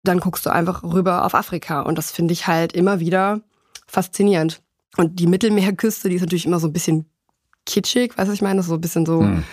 dann 0.02 0.20
guckst 0.20 0.46
du 0.46 0.50
einfach 0.50 0.82
rüber 0.82 1.24
auf 1.24 1.34
Afrika. 1.34 1.80
Und 1.82 1.96
das 1.98 2.10
finde 2.10 2.32
ich 2.32 2.46
halt 2.46 2.72
immer 2.72 3.00
wieder 3.00 3.40
faszinierend. 3.86 4.62
Und 4.96 5.20
die 5.20 5.26
Mittelmeerküste, 5.26 6.08
die 6.08 6.16
ist 6.16 6.22
natürlich 6.22 6.46
immer 6.46 6.58
so 6.58 6.68
ein 6.68 6.72
bisschen 6.72 7.08
kitschig, 7.66 8.16
weißt 8.16 8.28
du, 8.28 8.34
ich 8.34 8.42
meine, 8.42 8.56
das 8.56 8.66
ist 8.66 8.70
so 8.70 8.74
ein 8.74 8.80
bisschen 8.80 9.06
so 9.06 9.20
hm. 9.20 9.44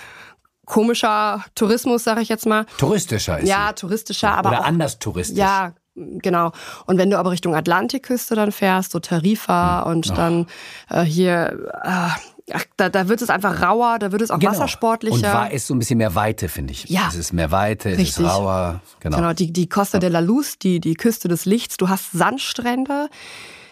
komischer 0.65 1.45
Tourismus, 1.53 2.03
sage 2.03 2.21
ich 2.21 2.29
jetzt 2.29 2.45
mal. 2.45 2.65
Touristischer 2.77 3.39
ist 3.39 3.47
Ja, 3.47 3.73
touristischer, 3.73 4.31
aber 4.31 4.49
Oder 4.49 4.61
auch, 4.61 4.65
anders 4.65 4.97
touristisch. 4.97 5.37
Ja, 5.37 5.73
genau. 6.21 6.51
Und 6.85 6.97
wenn 6.97 7.09
du 7.09 7.17
aber 7.17 7.31
Richtung 7.31 7.55
Atlantikküste 7.55 8.35
dann 8.35 8.51
fährst, 8.51 8.91
so 8.91 8.99
Tarifa 8.99 9.83
hm. 9.83 9.91
und 9.91 10.11
oh. 10.11 10.15
dann 10.15 10.47
äh, 10.89 11.01
hier, 11.01 11.69
äh, 11.83 12.09
Ach, 12.51 12.65
da, 12.77 12.89
da 12.89 13.07
wird 13.07 13.21
es 13.21 13.29
einfach 13.29 13.61
rauer, 13.61 13.99
da 13.99 14.11
wird 14.11 14.21
es 14.21 14.31
auch 14.31 14.39
genau. 14.39 14.53
wassersportlicher. 14.53 15.15
Und 15.15 15.23
war 15.23 15.51
ist 15.51 15.67
so 15.67 15.75
ein 15.75 15.79
bisschen 15.79 15.97
mehr 15.97 16.15
Weite, 16.15 16.49
finde 16.49 16.73
ich. 16.73 16.89
Ja. 16.89 17.07
Es 17.07 17.15
ist 17.15 17.33
mehr 17.33 17.51
Weite, 17.51 17.89
Richtig. 17.89 18.09
es 18.09 18.17
ist 18.17 18.25
rauer. 18.25 18.81
Genau. 19.01 19.17
genau. 19.17 19.33
Die, 19.33 19.51
die 19.51 19.69
Costa 19.69 19.99
de 19.99 20.09
la 20.09 20.19
Luz, 20.19 20.57
die, 20.57 20.79
die 20.79 20.95
Küste 20.95 21.27
des 21.27 21.45
Lichts. 21.45 21.77
Du 21.77 21.89
hast 21.89 22.11
Sandstrände 22.11 23.09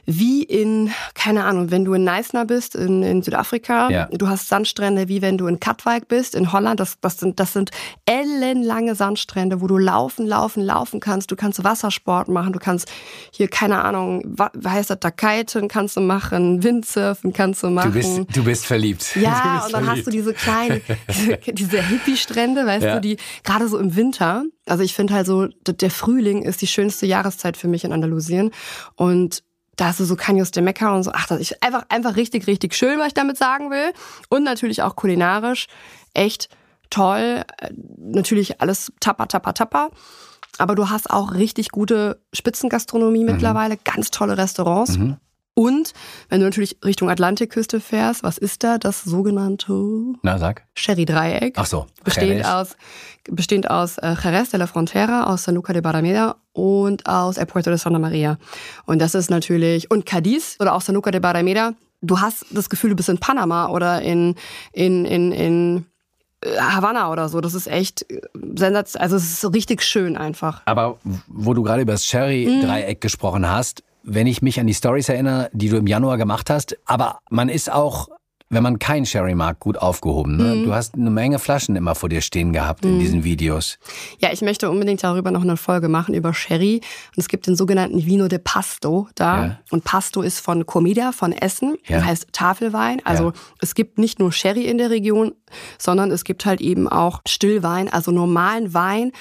wie 0.09 0.41
in, 0.41 0.89
keine 1.15 1.43
Ahnung, 1.43 1.69
wenn 1.69 1.83
du 1.83 1.93
in 1.93 2.05
Neisner 2.05 2.45
bist, 2.45 2.75
in, 2.75 3.03
in 3.03 3.21
Südafrika, 3.21 3.89
ja. 3.89 4.05
du 4.05 4.29
hast 4.29 4.47
Sandstrände, 4.47 5.09
wie 5.09 5.21
wenn 5.21 5.37
du 5.37 5.47
in 5.47 5.59
Katwijk 5.59 6.07
bist, 6.07 6.33
in 6.33 6.53
Holland, 6.53 6.79
das, 6.79 6.97
das, 7.01 7.17
sind, 7.17 7.41
das 7.41 7.51
sind 7.51 7.71
ellenlange 8.05 8.95
Sandstrände, 8.95 9.59
wo 9.59 9.67
du 9.67 9.77
laufen, 9.77 10.25
laufen, 10.25 10.63
laufen 10.63 11.01
kannst, 11.01 11.29
du 11.29 11.35
kannst 11.35 11.61
Wassersport 11.61 12.29
machen, 12.29 12.53
du 12.53 12.59
kannst 12.59 12.89
hier, 13.31 13.49
keine 13.49 13.83
Ahnung, 13.83 14.21
wie 14.53 14.69
heißt 14.69 14.89
das, 14.89 14.99
da 15.01 15.11
kiten 15.11 15.67
kannst 15.67 15.97
du 15.97 16.01
machen, 16.01 16.63
Windsurfen 16.63 17.33
kannst 17.33 17.63
du 17.63 17.69
machen. 17.69 17.91
Du 17.91 17.97
bist, 17.99 18.21
du 18.33 18.43
bist 18.45 18.65
verliebt. 18.65 19.13
Ja, 19.17 19.55
bist 19.55 19.65
und 19.65 19.73
dann 19.73 19.83
verliebt. 19.83 19.89
hast 19.89 20.07
du 20.07 20.11
diese 20.11 20.33
kleinen, 20.33 20.81
diese, 21.09 21.37
diese 21.53 21.81
Hippie-Strände, 21.81 22.65
weißt 22.65 22.85
ja. 22.85 22.95
du, 22.95 23.01
die 23.01 23.17
gerade 23.43 23.67
so 23.67 23.77
im 23.77 23.97
Winter, 23.97 24.45
also 24.65 24.83
ich 24.83 24.93
finde 24.93 25.15
halt 25.15 25.27
so, 25.27 25.47
der 25.47 25.91
Frühling 25.91 26.43
ist 26.43 26.61
die 26.61 26.67
schönste 26.67 27.05
Jahreszeit 27.05 27.57
für 27.57 27.67
mich 27.67 27.83
in 27.83 27.91
Andalusien 27.91 28.51
und 28.95 29.43
da 29.77 29.85
hast 29.87 29.99
du 29.99 30.05
so 30.05 30.15
Caños 30.15 30.51
de 30.51 30.61
Mecca 30.61 30.93
und 30.93 31.03
so. 31.03 31.11
Ach, 31.13 31.27
das 31.27 31.39
ist 31.39 31.63
einfach, 31.63 31.85
einfach 31.89 32.15
richtig, 32.15 32.47
richtig 32.47 32.75
schön, 32.75 32.99
was 32.99 33.07
ich 33.07 33.13
damit 33.13 33.37
sagen 33.37 33.71
will. 33.71 33.93
Und 34.29 34.43
natürlich 34.43 34.81
auch 34.81 34.95
kulinarisch 34.95 35.67
echt 36.13 36.49
toll. 36.89 37.43
Äh, 37.59 37.69
natürlich 37.97 38.59
alles 38.59 38.91
tappa, 38.99 39.27
tappa, 39.27 39.53
tappa. 39.53 39.89
Aber 40.57 40.75
du 40.75 40.89
hast 40.89 41.09
auch 41.09 41.33
richtig 41.33 41.69
gute 41.69 42.19
Spitzengastronomie 42.33 43.23
mhm. 43.23 43.33
mittlerweile, 43.33 43.77
ganz 43.77 44.09
tolle 44.11 44.37
Restaurants. 44.37 44.97
Mhm. 44.97 45.17
Und 45.57 45.93
wenn 46.29 46.39
du 46.39 46.45
natürlich 46.45 46.77
Richtung 46.85 47.09
Atlantikküste 47.09 47.79
fährst, 47.79 48.21
was 48.21 48.37
ist 48.37 48.63
da? 48.63 48.77
Das 48.77 49.03
sogenannte 49.03 49.73
Na, 50.21 50.37
sag. 50.37 50.67
Sherry-Dreieck. 50.75 51.55
Ach 51.57 51.65
so. 51.65 51.87
Bestehend 52.03 52.45
aus, 52.45 52.75
bestehend 53.27 53.67
aus 53.67 53.97
äh, 53.97 54.13
Jerez 54.23 54.51
de 54.51 54.59
la 54.59 54.67
Frontera, 54.67 55.23
aus 55.23 55.45
San 55.45 55.55
Luca 55.55 55.73
de 55.73 55.81
Barrameda 55.81 56.35
und 56.53 57.07
aus 57.07 57.37
El 57.37 57.47
Puerto 57.47 57.71
de 57.71 57.79
Santa 57.79 57.97
Maria. 57.97 58.37
Und 58.85 58.99
das 58.99 59.15
ist 59.15 59.31
natürlich, 59.31 59.89
und 59.89 60.05
Cadiz 60.05 60.57
oder 60.59 60.75
auch 60.75 60.81
San 60.81 60.93
Luca 60.93 61.09
de 61.09 61.19
Barrameda. 61.19 61.73
Du 62.01 62.21
hast 62.21 62.45
das 62.51 62.69
Gefühl, 62.69 62.91
du 62.91 62.95
bist 62.95 63.09
in 63.09 63.17
Panama 63.17 63.69
oder 63.69 64.03
in, 64.03 64.35
in, 64.73 65.05
in, 65.05 65.31
in 65.31 65.85
äh, 66.41 66.55
Havanna 66.59 67.11
oder 67.11 67.29
so. 67.29 67.41
Das 67.41 67.55
ist 67.55 67.65
echt 67.65 68.05
äh, 68.11 68.21
sensationell. 68.53 69.01
Also 69.01 69.15
es 69.15 69.43
ist 69.43 69.53
richtig 69.55 69.81
schön 69.81 70.17
einfach. 70.17 70.61
Aber 70.65 70.99
wo 71.25 71.55
du 71.55 71.63
gerade 71.63 71.81
über 71.81 71.93
das 71.93 72.05
Sherry-Dreieck 72.05 72.97
mhm. 72.97 72.99
gesprochen 72.99 73.49
hast, 73.49 73.81
wenn 74.07 74.25
ich 74.25 74.41
mich 74.41 74.59
an 74.59 74.67
die 74.67 74.73
Stories 74.73 75.09
erinnere, 75.09 75.49
die 75.51 75.67
du 75.67 75.75
im 75.75 75.85
Januar 75.85 76.17
gemacht 76.17 76.49
hast. 76.49 76.77
Aber 76.85 77.19
man 77.29 77.49
ist 77.49 77.69
auch, 77.69 78.07
wenn 78.49 78.63
man 78.63 78.79
kein 78.79 79.05
Sherry 79.05 79.35
mag, 79.35 79.59
gut 79.59 79.77
aufgehoben. 79.77 80.37
Ne? 80.37 80.55
Mhm. 80.55 80.63
Du 80.63 80.73
hast 80.73 80.95
eine 80.95 81.09
Menge 81.09 81.39
Flaschen 81.39 81.75
immer 81.75 81.93
vor 81.93 82.07
dir 82.07 82.21
stehen 82.21 82.53
gehabt 82.53 82.85
mhm. 82.85 82.93
in 82.93 82.99
diesen 82.99 83.23
Videos. 83.25 83.77
Ja, 84.19 84.31
ich 84.31 84.41
möchte 84.41 84.69
unbedingt 84.69 85.03
darüber 85.03 85.31
noch 85.31 85.41
eine 85.41 85.57
Folge 85.57 85.89
machen 85.89 86.15
über 86.15 86.33
Sherry. 86.33 86.75
Und 86.75 87.17
es 87.17 87.27
gibt 87.27 87.47
den 87.47 87.57
sogenannten 87.57 88.05
Vino 88.05 88.29
de 88.29 88.39
Pasto 88.39 89.09
da. 89.15 89.43
Ja. 89.45 89.59
Und 89.71 89.83
Pasto 89.83 90.21
ist 90.21 90.39
von 90.39 90.65
Comida, 90.65 91.11
von 91.11 91.33
Essen, 91.33 91.75
ja. 91.85 92.01
heißt 92.01 92.27
Tafelwein. 92.31 93.01
Also 93.03 93.31
ja. 93.31 93.33
es 93.59 93.75
gibt 93.75 93.97
nicht 93.97 94.19
nur 94.19 94.31
Sherry 94.31 94.63
in 94.63 94.77
der 94.77 94.89
Region, 94.89 95.33
sondern 95.77 96.11
es 96.11 96.23
gibt 96.23 96.45
halt 96.45 96.61
eben 96.61 96.87
auch 96.87 97.21
Stillwein, 97.27 97.89
also 97.91 98.11
normalen 98.11 98.73
Wein 98.73 99.11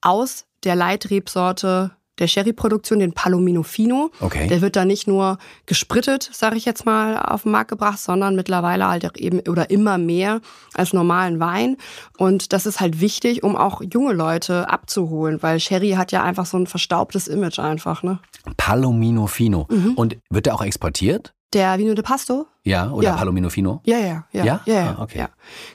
aus 0.00 0.44
der 0.62 0.76
Leitrebsorte 0.76 1.97
der 2.18 2.26
Sherry-Produktion, 2.26 2.98
den 2.98 3.12
Palomino 3.12 3.62
Fino. 3.62 4.10
Okay. 4.20 4.46
Der 4.48 4.60
wird 4.60 4.76
da 4.76 4.84
nicht 4.84 5.06
nur 5.06 5.38
gesprittet, 5.66 6.28
sage 6.32 6.56
ich 6.56 6.64
jetzt 6.64 6.86
mal, 6.86 7.18
auf 7.18 7.42
den 7.42 7.52
Markt 7.52 7.70
gebracht, 7.70 7.98
sondern 7.98 8.36
mittlerweile 8.36 8.88
halt 8.88 9.06
auch 9.06 9.16
eben 9.16 9.40
oder 9.48 9.70
immer 9.70 9.98
mehr 9.98 10.40
als 10.74 10.92
normalen 10.92 11.40
Wein. 11.40 11.76
Und 12.16 12.52
das 12.52 12.66
ist 12.66 12.80
halt 12.80 13.00
wichtig, 13.00 13.42
um 13.42 13.56
auch 13.56 13.82
junge 13.82 14.12
Leute 14.12 14.68
abzuholen, 14.68 15.42
weil 15.42 15.60
Sherry 15.60 15.90
hat 15.92 16.12
ja 16.12 16.22
einfach 16.22 16.46
so 16.46 16.56
ein 16.56 16.66
verstaubtes 16.66 17.28
Image 17.28 17.58
einfach. 17.58 18.02
Ne? 18.02 18.18
Palomino 18.56 19.26
Fino. 19.26 19.66
Mhm. 19.70 19.94
Und 19.94 20.16
wird 20.30 20.46
der 20.46 20.54
auch 20.54 20.62
exportiert? 20.62 21.34
Der 21.54 21.78
Vino 21.78 21.94
de 21.94 22.02
Pasto? 22.02 22.46
Ja, 22.62 22.90
oder 22.90 23.08
ja. 23.08 23.16
Palomino 23.16 23.48
Fino? 23.48 23.80
Ja, 23.84 23.98
ja, 23.98 24.26
ja. 24.32 24.44
Ja? 24.44 24.60
Ja, 24.66 24.74
ja, 24.74 24.96
ah, 24.98 25.02
okay. 25.02 25.18
ja. 25.18 25.28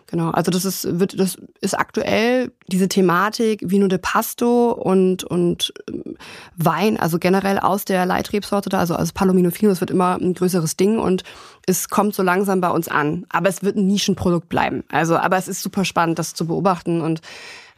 Genau. 0.05 0.29
Also 0.29 0.51
das 0.51 0.65
ist, 0.65 0.99
wird, 0.99 1.19
das 1.19 1.37
ist 1.61 1.77
aktuell 1.77 2.51
diese 2.67 2.87
Thematik 2.87 3.61
Vino 3.65 3.87
de 3.87 3.97
Pasto 3.97 4.71
und, 4.71 5.23
und 5.23 5.73
ähm, 5.89 6.15
Wein, 6.55 6.99
also 6.99 7.17
generell 7.17 7.57
aus 7.57 7.85
der 7.85 8.05
Leitrebsorte 8.05 8.69
da, 8.69 8.77
also 8.77 8.95
als 8.95 9.13
Palomino 9.13 9.49
Fino, 9.49 9.71
das 9.71 9.81
wird 9.81 9.89
immer 9.89 10.15
ein 10.21 10.35
größeres 10.35 10.77
Ding 10.77 10.99
und 10.99 11.23
es 11.65 11.89
kommt 11.89 12.13
so 12.13 12.21
langsam 12.21 12.61
bei 12.61 12.69
uns 12.69 12.87
an. 12.87 13.25
Aber 13.29 13.49
es 13.49 13.63
wird 13.63 13.75
ein 13.75 13.87
Nischenprodukt 13.87 14.49
bleiben. 14.49 14.83
Also, 14.91 15.17
aber 15.17 15.37
es 15.37 15.47
ist 15.47 15.63
super 15.63 15.85
spannend, 15.85 16.19
das 16.19 16.35
zu 16.35 16.45
beobachten 16.45 17.01
und 17.01 17.21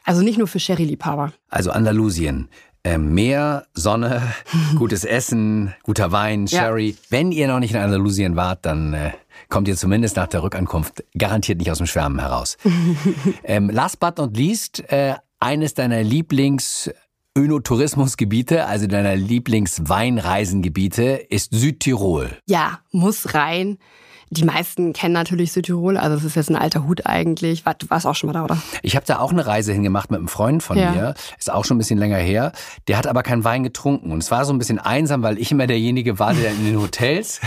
also 0.03 0.21
nicht 0.21 0.37
nur 0.37 0.47
für 0.47 0.59
Sherry-Liebhaber. 0.59 1.31
Also 1.49 1.71
Andalusien. 1.71 2.49
Äh, 2.85 2.99
Meer, 2.99 3.65
Sonne, 3.73 4.21
gutes 4.77 5.03
Essen, 5.05 5.73
guter 5.81 6.11
Wein, 6.11 6.47
Sherry. 6.47 6.89
Ja. 6.89 6.95
Wenn 7.09 7.31
ihr 7.31 7.47
noch 7.47 7.59
nicht 7.59 7.71
in 7.73 7.77
Andalusien 7.77 8.35
wart, 8.35 8.63
dann 8.63 8.93
äh, 8.93 9.11
kommt 9.49 9.67
ihr 9.67 9.75
zumindest 9.75 10.17
nach 10.17 10.27
der 10.27 10.43
Rückankunft 10.43 11.03
garantiert 11.17 11.57
nicht 11.57 11.71
aus 11.71 11.79
dem 11.79 11.87
Schwärmen 11.87 12.19
heraus. 12.19 12.57
ähm, 13.43 13.71
last 13.71 13.99
but 13.99 14.19
not 14.19 14.37
least, 14.37 14.83
äh, 14.91 15.15
eines 15.39 15.73
deiner 15.73 16.01
Lieblings- 16.03 16.91
Önotourismusgebiete, 17.37 18.65
also 18.65 18.87
deiner 18.87 19.17
Lieblingsweinreisengebiete, 19.17 21.03
ist 21.29 21.53
Südtirol. 21.53 22.29
Ja, 22.47 22.79
muss 22.93 23.33
rein. 23.33 23.77
Die 24.35 24.43
meisten 24.43 24.93
kennen 24.93 25.13
natürlich 25.13 25.51
Südtirol, 25.51 25.97
also 25.97 26.15
das 26.15 26.25
ist 26.25 26.35
jetzt 26.35 26.49
ein 26.49 26.55
alter 26.55 26.85
Hut 26.85 27.05
eigentlich. 27.05 27.63
Du 27.63 27.89
warst 27.89 28.05
auch 28.05 28.15
schon 28.15 28.27
mal 28.27 28.33
da, 28.33 28.43
oder? 28.43 28.61
Ich 28.81 28.95
habe 28.95 29.05
da 29.05 29.19
auch 29.19 29.31
eine 29.31 29.45
Reise 29.45 29.73
hingemacht 29.73 30.11
mit 30.11 30.19
einem 30.19 30.27
Freund 30.27 30.61
von 30.61 30.77
ja. 30.77 30.91
mir, 30.91 31.13
ist 31.37 31.51
auch 31.51 31.65
schon 31.65 31.75
ein 31.75 31.79
bisschen 31.79 31.97
länger 31.97 32.17
her. 32.17 32.51
Der 32.87 32.97
hat 32.97 33.07
aber 33.07 33.23
keinen 33.23 33.43
Wein 33.43 33.63
getrunken 33.63 34.11
und 34.11 34.21
es 34.21 34.31
war 34.31 34.45
so 34.45 34.53
ein 34.53 34.57
bisschen 34.57 34.79
einsam, 34.79 35.23
weil 35.23 35.37
ich 35.39 35.51
immer 35.51 35.67
derjenige 35.67 36.19
war, 36.19 36.33
der 36.33 36.51
in 36.51 36.65
den 36.65 36.79
Hotels 36.79 37.39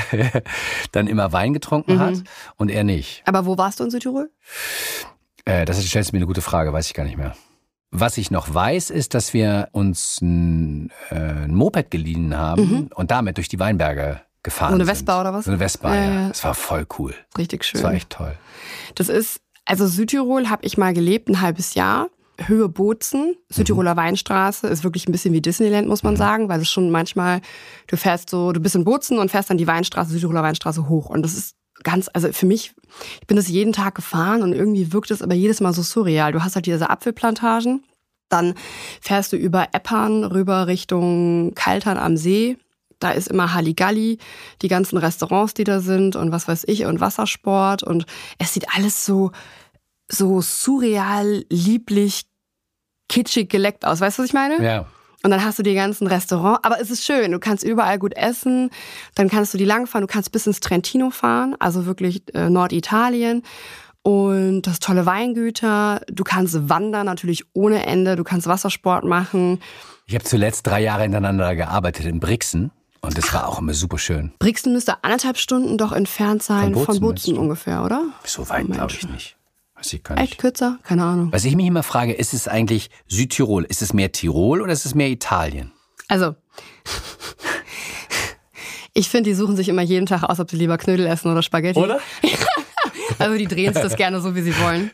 dann 0.93 1.07
immer 1.07 1.33
Wein 1.33 1.53
getrunken 1.53 1.95
mhm. 1.95 2.01
hat 2.01 2.15
und 2.57 2.71
er 2.71 2.85
nicht. 2.85 3.23
Aber 3.27 3.47
wo 3.47 3.59
warst 3.59 3.81
du 3.81 3.85
in 3.85 3.91
Südtirol? 3.91 4.31
Äh, 5.45 5.65
das 5.65 5.83
stellst 5.85 6.11
du 6.11 6.17
mir 6.17 6.21
eine 6.21 6.27
gute 6.27 6.43
Frage, 6.43 6.73
weiß 6.73 6.87
ich 6.87 6.95
gar 6.95 7.05
nicht 7.05 7.17
mehr. 7.17 7.35
Was 7.91 8.19
ich 8.19 8.31
noch 8.31 8.53
weiß, 8.53 8.91
ist, 8.91 9.15
dass 9.15 9.33
wir 9.33 9.69
uns 9.73 10.21
ein, 10.21 10.91
äh, 11.11 11.15
ein 11.15 11.55
Moped 11.55 11.91
geliehen 11.91 12.37
haben 12.37 12.63
mhm. 12.63 12.91
und 12.95 13.11
damit 13.11 13.39
durch 13.39 13.49
die 13.49 13.59
Weinberge 13.59 14.21
gefahren 14.43 14.71
so 14.71 14.75
eine 14.77 14.85
sind. 14.85 14.95
Vespa 14.95 15.21
oder 15.21 15.33
was? 15.33 15.45
So 15.45 15.51
eine 15.51 15.59
Vespa, 15.59 15.95
ja. 15.95 16.05
ja. 16.05 16.29
Das 16.29 16.45
war 16.45 16.55
voll 16.55 16.87
cool. 16.99 17.15
Richtig 17.37 17.65
schön. 17.65 17.81
Das 17.81 17.85
war 17.85 17.95
echt 17.95 18.11
toll. 18.11 18.35
Das 18.95 19.09
ist, 19.09 19.41
also 19.65 19.87
Südtirol 19.87 20.49
habe 20.49 20.65
ich 20.65 20.79
mal 20.79 20.95
gelebt, 20.95 21.29
ein 21.29 21.41
halbes 21.41 21.75
Jahr. 21.75 22.09
Höhe 22.41 22.69
Bozen, 22.69 23.35
Südtiroler 23.49 23.95
mhm. 23.95 23.99
Weinstraße, 23.99 24.69
ist 24.69 24.85
wirklich 24.85 25.09
ein 25.09 25.13
bisschen 25.13 25.35
wie 25.35 25.41
Disneyland, 25.41 25.89
muss 25.89 26.05
man 26.05 26.15
mhm. 26.15 26.19
sagen, 26.19 26.49
weil 26.49 26.61
es 26.61 26.71
schon 26.71 26.89
manchmal, 26.89 27.41
du 27.89 27.97
fährst 27.97 28.31
so, 28.31 28.53
du 28.53 28.61
bist 28.61 28.77
in 28.77 28.85
Bozen 28.85 29.19
und 29.19 29.31
fährst 29.31 29.51
dann 29.51 29.59
die 29.59 29.67
Weinstraße, 29.67 30.13
Südtiroler 30.13 30.45
Weinstraße 30.45 30.89
hoch. 30.89 31.07
Und 31.07 31.23
das 31.23 31.35
ist 31.35 31.57
ganz, 31.83 32.09
also 32.13 32.33
für 32.33 32.47
mich, 32.47 32.75
ich 33.21 33.27
bin 33.27 33.37
das 33.37 33.49
jeden 33.49 33.73
Tag 33.73 33.97
gefahren 33.97 34.43
und 34.43 34.53
irgendwie 34.53 34.93
wirkt 34.93 35.11
es 35.11 35.23
aber 35.23 35.35
jedes 35.35 35.61
Mal 35.61 35.73
so 35.73 35.83
surreal. 35.83 36.33
Du 36.33 36.43
hast 36.43 36.55
halt 36.55 36.67
diese 36.67 36.91
Apfelplantagen, 36.91 37.83
dann 38.29 38.55
fährst 39.01 39.33
du 39.33 39.37
über 39.37 39.69
Eppern 39.73 40.25
rüber 40.25 40.67
Richtung 40.67 41.55
Kaltern 41.55 41.99
am 41.99 42.17
See. 42.17 42.57
Da 42.99 43.13
ist 43.13 43.29
immer 43.29 43.55
Halligalli, 43.55 44.19
die 44.63 44.69
ganzen 44.69 44.99
Restaurants, 44.99 45.55
die 45.55 45.65
da 45.65 45.81
sind 45.81 46.17
und 46.17 46.33
was 46.33 46.49
weiß 46.49 46.65
ich 46.67 46.85
und 46.85 47.01
Wassersport 47.01 47.83
und 47.83 48.07
es 48.39 48.55
sieht 48.55 48.67
alles 48.75 49.05
so, 49.05 49.31
so 50.09 50.41
surreal, 50.41 51.45
lieblich, 51.49 52.27
kitschig 53.09 53.49
geleckt 53.49 53.85
aus. 53.85 54.01
Weißt 54.01 54.19
du, 54.19 54.23
was 54.23 54.29
ich 54.29 54.35
meine? 54.35 54.63
Ja. 54.63 54.87
Und 55.25 55.31
dann 55.31 55.45
hast 55.45 55.59
du 55.59 55.63
die 55.63 55.75
ganzen 55.75 56.07
Restaurants. 56.07 56.61
Aber 56.63 56.81
es 56.81 56.91
ist 56.91 57.05
schön. 57.05 57.33
Du 57.33 57.41
kannst 57.41 57.65
überall 57.65 57.99
gut 57.99 58.17
essen. 58.17 58.71
Dann 59.15 59.29
kannst 59.29 59.53
du 59.53 59.59
die 59.59 59.65
langfahren. 59.65 60.07
Du 60.07 60.13
kannst 60.13 60.31
bis 60.31 60.47
ins 60.47 60.61
Trentino 60.61 61.11
fahren, 61.11 61.57
also 61.59 61.87
wirklich 61.87 62.23
äh, 62.35 62.49
Norditalien. 62.49 63.43
Und 64.03 64.63
das 64.63 64.79
tolle 64.79 65.07
Weingüter. 65.07 66.03
Du 66.11 66.23
kannst 66.23 66.69
wandern 66.69 67.07
natürlich 67.07 67.45
ohne 67.53 67.85
Ende. 67.85 68.15
Du 68.15 68.23
kannst 68.23 68.47
Wassersport 68.47 69.05
machen. 69.05 69.61
Ich 70.07 70.15
habe 70.15 70.25
zuletzt 70.25 70.67
drei 70.67 70.81
Jahre 70.81 71.03
hintereinander 71.03 71.55
gearbeitet 71.57 72.07
in 72.07 72.21
Brixen. 72.21 72.71
Und 73.01 73.17
das 73.17 73.33
war 73.33 73.49
auch 73.49 73.59
immer 73.59 73.75
super 73.75 73.99
schön. 73.99 74.33
Brixen 74.39 74.73
müsste 74.73 75.03
anderthalb 75.05 75.39
Stunden 75.39 75.79
doch 75.79 75.93
entfernt 75.93 76.43
sein 76.43 76.75
Von 76.75 77.01
Bozen, 77.01 77.35
von 77.35 77.45
ungefähr, 77.45 77.85
oder? 77.85 78.05
So 78.25 78.49
weit 78.49 78.67
glaube 78.71 78.93
ich 78.93 79.09
nicht. 79.09 79.37
Weiß 79.75 79.93
ich 79.93 80.03
gar 80.03 80.19
Echt 80.19 80.31
nicht. 80.31 80.39
kürzer? 80.39 80.79
Keine 80.83 81.05
Ahnung. 81.05 81.33
Was 81.33 81.45
ich 81.45 81.55
mich 81.55 81.67
immer 81.67 81.85
frage, 81.85 82.13
ist 82.13 82.35
es 82.35 82.49
eigentlich 82.49 82.91
Südtirol? 83.07 83.65
Ist 83.65 83.81
es 83.81 83.93
mehr 83.93 84.11
Tirol 84.11 84.61
oder 84.61 84.73
ist 84.73 84.85
es 84.85 84.95
mehr 84.95 85.09
Italien? 85.09 85.71
Also, 86.09 86.35
ich 88.93 89.09
finde, 89.09 89.31
die 89.31 89.35
suchen 89.35 89.57
sich 89.57 89.69
immer 89.69 89.83
jeden 89.83 90.07
Tag 90.07 90.25
aus, 90.25 90.41
ob 90.41 90.51
sie 90.51 90.57
lieber 90.57 90.79
Knödel 90.79 91.07
essen 91.07 91.31
oder 91.31 91.43
Spaghetti. 91.43 91.79
Also 93.19 93.37
die 93.39 93.47
drehen 93.47 93.73
sich 93.75 93.83
das 93.83 93.97
gerne 93.97 94.21
so, 94.21 94.35
wie 94.35 94.43
sie 94.43 94.59
wollen. 94.61 94.91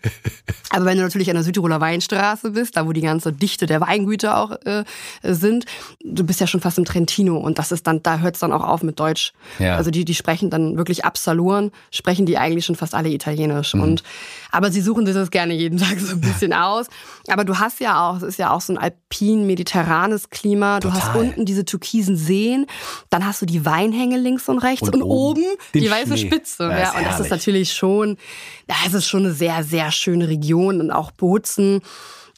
Aber 0.70 0.86
wenn 0.86 0.96
du 0.96 1.02
natürlich 1.04 1.28
an 1.30 1.34
der 1.34 1.44
Südtiroler 1.44 1.80
Weinstraße 1.80 2.50
bist, 2.50 2.76
da 2.76 2.86
wo 2.86 2.92
die 2.92 3.00
ganze 3.00 3.32
Dichte 3.32 3.66
der 3.66 3.80
Weingüter 3.80 4.38
auch 4.38 4.52
äh, 4.64 4.84
sind, 5.22 5.66
du 6.04 6.24
bist 6.24 6.40
ja 6.40 6.46
schon 6.46 6.60
fast 6.60 6.78
im 6.78 6.84
Trentino 6.84 7.36
und 7.36 7.58
das 7.58 7.72
ist 7.72 7.86
dann, 7.86 8.02
da 8.02 8.18
hört 8.18 8.34
es 8.34 8.40
dann 8.40 8.52
auch 8.52 8.64
auf 8.64 8.82
mit 8.82 8.98
Deutsch. 8.98 9.32
Ja. 9.58 9.76
Also 9.76 9.90
die, 9.90 10.04
die 10.04 10.14
sprechen 10.14 10.50
dann 10.50 10.76
wirklich 10.76 11.04
Absaloren, 11.04 11.70
sprechen 11.90 12.26
die 12.26 12.38
eigentlich 12.38 12.64
schon 12.64 12.76
fast 12.76 12.94
alle 12.94 13.08
Italienisch. 13.08 13.74
Und 13.74 14.02
aber 14.50 14.70
sie 14.70 14.80
suchen 14.80 15.06
sich 15.06 15.14
das 15.14 15.30
gerne 15.30 15.54
jeden 15.54 15.78
Tag 15.78 15.98
so 15.98 16.12
ein 16.12 16.20
bisschen 16.20 16.52
aus. 16.52 16.86
Aber 17.28 17.44
du 17.44 17.58
hast 17.58 17.80
ja 17.80 18.08
auch, 18.08 18.16
es 18.16 18.22
ist 18.22 18.38
ja 18.38 18.50
auch 18.50 18.60
so 18.60 18.72
ein 18.72 18.78
alpin-mediterranes 18.78 20.30
Klima. 20.30 20.80
Du 20.80 20.92
hast 20.92 21.06
Total. 21.06 21.20
unten 21.22 21.44
diese 21.44 21.64
türkisen 21.64 22.16
Seen, 22.16 22.66
dann 23.10 23.26
hast 23.26 23.42
du 23.42 23.46
die 23.46 23.64
Weinhänge 23.64 24.18
links 24.18 24.48
und 24.48 24.58
rechts 24.58 24.82
Und 24.82 24.94
und, 24.96 25.02
oben 25.02 25.44
die 25.72 25.90
weiße. 25.90 26.16
Spitze. 26.18 26.64
Ja, 26.64 26.78
Ja, 26.78 26.92
und 26.98 27.06
das 27.06 27.20
ist 27.20 27.30
natürlich 27.30 27.72
schon, 27.72 28.03
ja, 28.68 28.76
es 28.86 28.94
ist 28.94 29.08
schon 29.08 29.24
eine 29.24 29.34
sehr, 29.34 29.64
sehr 29.64 29.90
schöne 29.90 30.28
Region 30.28 30.80
und 30.80 30.90
auch 30.90 31.10
Bozen 31.10 31.80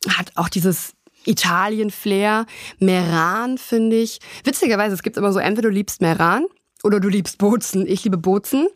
hat 0.09 0.33
auch 0.35 0.49
dieses 0.49 0.95
Italien-Flair. 1.27 2.47
Meran 2.79 3.59
finde 3.59 3.97
ich, 3.97 4.21
witzigerweise, 4.45 4.95
es 4.95 5.03
gibt 5.03 5.17
immer 5.17 5.33
so, 5.33 5.39
entweder 5.39 5.69
du 5.69 5.75
liebst 5.75 6.01
Meran 6.01 6.47
oder 6.83 7.01
du 7.01 7.09
liebst 7.09 7.39
Bozen. 7.39 7.87
Ich 7.87 8.05
liebe 8.05 8.17
Bozen. 8.17 8.69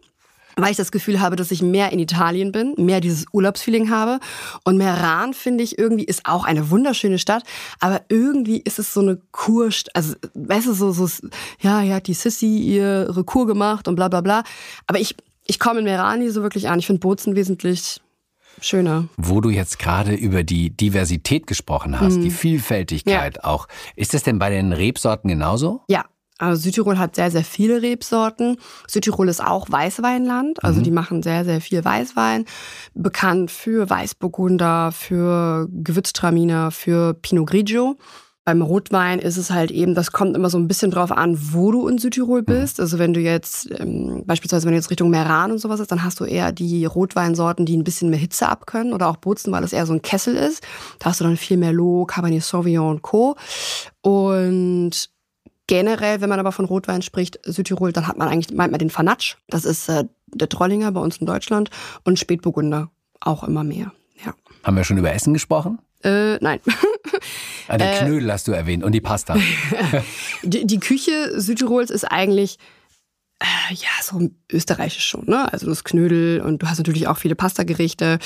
Weil 0.57 0.73
ich 0.73 0.77
das 0.77 0.91
Gefühl 0.91 1.21
habe, 1.21 1.37
dass 1.37 1.53
ich 1.53 1.63
mehr 1.63 1.93
in 1.93 2.01
Italien 2.01 2.51
bin, 2.51 2.75
mehr 2.77 3.01
dieses 3.01 3.25
Urlaubsfeeling 3.33 3.89
habe. 3.89 4.19
Und 4.65 4.77
Meran, 4.79 5.33
finde 5.33 5.63
ich, 5.63 5.79
irgendwie 5.79 6.05
ist 6.05 6.27
auch 6.27 6.45
eine 6.45 6.71
wunderschöne 6.71 7.21
Stadt, 7.21 7.45
aber 7.79 8.03
irgendwie 8.09 8.59
ist 8.59 8.81
es 8.81 8.93
so 8.93 9.01
eine 9.01 9.21
Kurst, 9.31 9.95
also, 9.95 10.17
weißt 10.35 10.67
du, 10.67 10.73
so, 10.75 10.91
so, 10.91 11.09
ja, 11.61 11.79
hier 11.81 11.95
hat 11.95 12.09
die 12.09 12.15
Sissy 12.15 12.59
ihre 12.59 13.23
Kur 13.25 13.47
gemacht 13.47 13.87
und 13.87 13.95
bla, 13.95 14.09
bla, 14.09 14.21
bla. 14.23 14.43
Aber 14.89 14.99
ich, 14.99 15.15
ich 15.51 15.59
komme 15.59 15.81
in 15.81 15.85
Meran 15.85 16.21
nie 16.21 16.29
so 16.31 16.43
wirklich 16.43 16.69
an. 16.69 16.79
Ich 16.79 16.87
finde 16.87 17.01
Bozen 17.01 17.35
wesentlich 17.35 18.01
schöner. 18.61 19.09
Wo 19.17 19.41
du 19.41 19.51
jetzt 19.51 19.79
gerade 19.81 20.15
über 20.15 20.45
die 20.45 20.71
Diversität 20.71 21.47
gesprochen 21.49 21.99
hast, 22.01 22.17
Mhm. 22.19 22.23
die 22.23 22.31
Vielfältigkeit 22.31 23.43
auch. 23.43 23.67
Ist 23.97 24.15
das 24.15 24.23
denn 24.23 24.39
bei 24.39 24.49
den 24.51 24.73
Rebsorten 24.73 25.29
genauso? 25.29 25.83
Ja, 25.89 26.05
also 26.39 26.63
Südtirol 26.63 26.99
hat 26.99 27.17
sehr, 27.17 27.31
sehr 27.33 27.43
viele 27.45 27.83
Rebsorten. 27.83 28.59
Südtirol 28.87 29.29
ist 29.29 29.43
auch 29.45 29.67
Weißweinland, 29.71 30.63
also 30.63 30.81
die 30.81 30.91
machen 30.93 31.23
sehr, 31.23 31.45
sehr 31.45 31.61
viel 31.61 31.85
Weißwein. 31.85 32.45
Bekannt 32.95 33.51
für 33.51 33.91
Weißburgunder, 33.91 34.93
für 34.93 35.69
Gewürztraminer, 35.71 36.71
für 36.71 37.15
Pinot 37.15 37.51
Grigio. 37.51 37.97
Beim 38.51 38.63
Rotwein 38.63 39.21
ist 39.21 39.37
es 39.37 39.53
halt 39.53 39.71
eben, 39.71 39.95
das 39.95 40.11
kommt 40.11 40.35
immer 40.35 40.51
so 40.51 40.59
ein 40.59 40.67
bisschen 40.67 40.91
drauf 40.91 41.13
an, 41.13 41.39
wo 41.53 41.71
du 41.71 41.87
in 41.87 41.99
Südtirol 41.99 42.43
bist. 42.43 42.81
Also 42.81 42.99
wenn 42.99 43.15
du 43.15 43.21
jetzt, 43.21 43.71
ähm, 43.79 44.25
beispielsweise 44.27 44.67
wenn 44.67 44.73
du 44.73 44.77
jetzt 44.77 44.91
Richtung 44.91 45.09
Meran 45.09 45.53
und 45.53 45.59
sowas 45.59 45.79
ist, 45.79 45.93
dann 45.93 46.03
hast 46.03 46.19
du 46.19 46.25
eher 46.25 46.51
die 46.51 46.85
Rotweinsorten, 46.85 47.65
die 47.65 47.77
ein 47.77 47.85
bisschen 47.85 48.11
mehr 48.11 48.19
Hitze 48.19 48.49
abkönnen 48.49 48.93
oder 48.93 49.07
auch 49.07 49.19
Bozen, 49.19 49.53
weil 49.53 49.63
es 49.63 49.73
eher 49.73 49.87
so 49.87 49.93
ein 49.93 50.03
Kessel 50.03 50.35
ist. 50.35 50.65
Da 50.99 51.11
hast 51.11 51.21
du 51.21 51.25
dann 51.27 51.37
viel 51.37 51.59
Merlot, 51.59 52.09
Cabernet 52.09 52.43
Sauvignon 52.43 52.91
und 52.91 53.03
Co. 53.03 53.37
Und 54.03 55.11
Generell, 55.69 56.21
wenn 56.21 56.29
man 56.29 56.41
aber 56.41 56.51
von 56.51 56.65
Rotwein 56.65 57.03
spricht, 57.03 57.39
Südtirol, 57.45 57.93
dann 57.93 58.09
hat 58.09 58.19
man 58.19 58.27
eigentlich, 58.27 58.53
meint 58.53 58.73
man 58.73 58.81
den 58.81 58.91
Fanatsch. 58.91 59.37
Das 59.47 59.65
ist 59.65 59.89
äh, 59.89 60.03
der 60.27 60.49
Trollinger 60.49 60.91
bei 60.91 61.01
uns 61.01 61.19
in 61.19 61.27
Deutschland. 61.29 61.71
Und 62.03 62.19
Spätburgunder 62.19 62.91
auch 63.21 63.45
immer 63.45 63.63
mehr. 63.63 63.93
Ja. 64.27 64.35
Haben 64.65 64.77
wir 64.77 64.83
schon 64.83 64.99
über 64.99 65.13
Essen 65.13 65.33
gesprochen? 65.35 65.79
Äh, 66.05 66.37
nein. 66.41 66.61
Ah, 67.69 67.77
den 67.79 67.87
Äh. 67.89 67.99
Knödel 67.99 68.33
hast 68.33 68.49
du 68.49 68.53
erwähnt 68.53 68.83
und 68.83 68.93
die 68.93 69.01
Pasta. 69.01 69.37
Die, 70.43 70.67
die 70.67 70.81
Küche 70.81 71.41
Südtirols 71.41 71.91
ist 71.91 72.05
eigentlich 72.05 72.59
äh, 73.41 73.75
ja 73.75 73.89
so 74.03 74.29
österreichisch 74.51 75.07
schon, 75.07 75.27
ne? 75.27 75.53
Also 75.53 75.67
das 75.67 75.85
Knödel 75.85 76.41
und 76.41 76.63
du 76.63 76.67
hast 76.69 76.79
natürlich 76.79 77.07
auch 77.07 77.19
viele 77.19 77.37
Pastagerichte, 77.37 78.19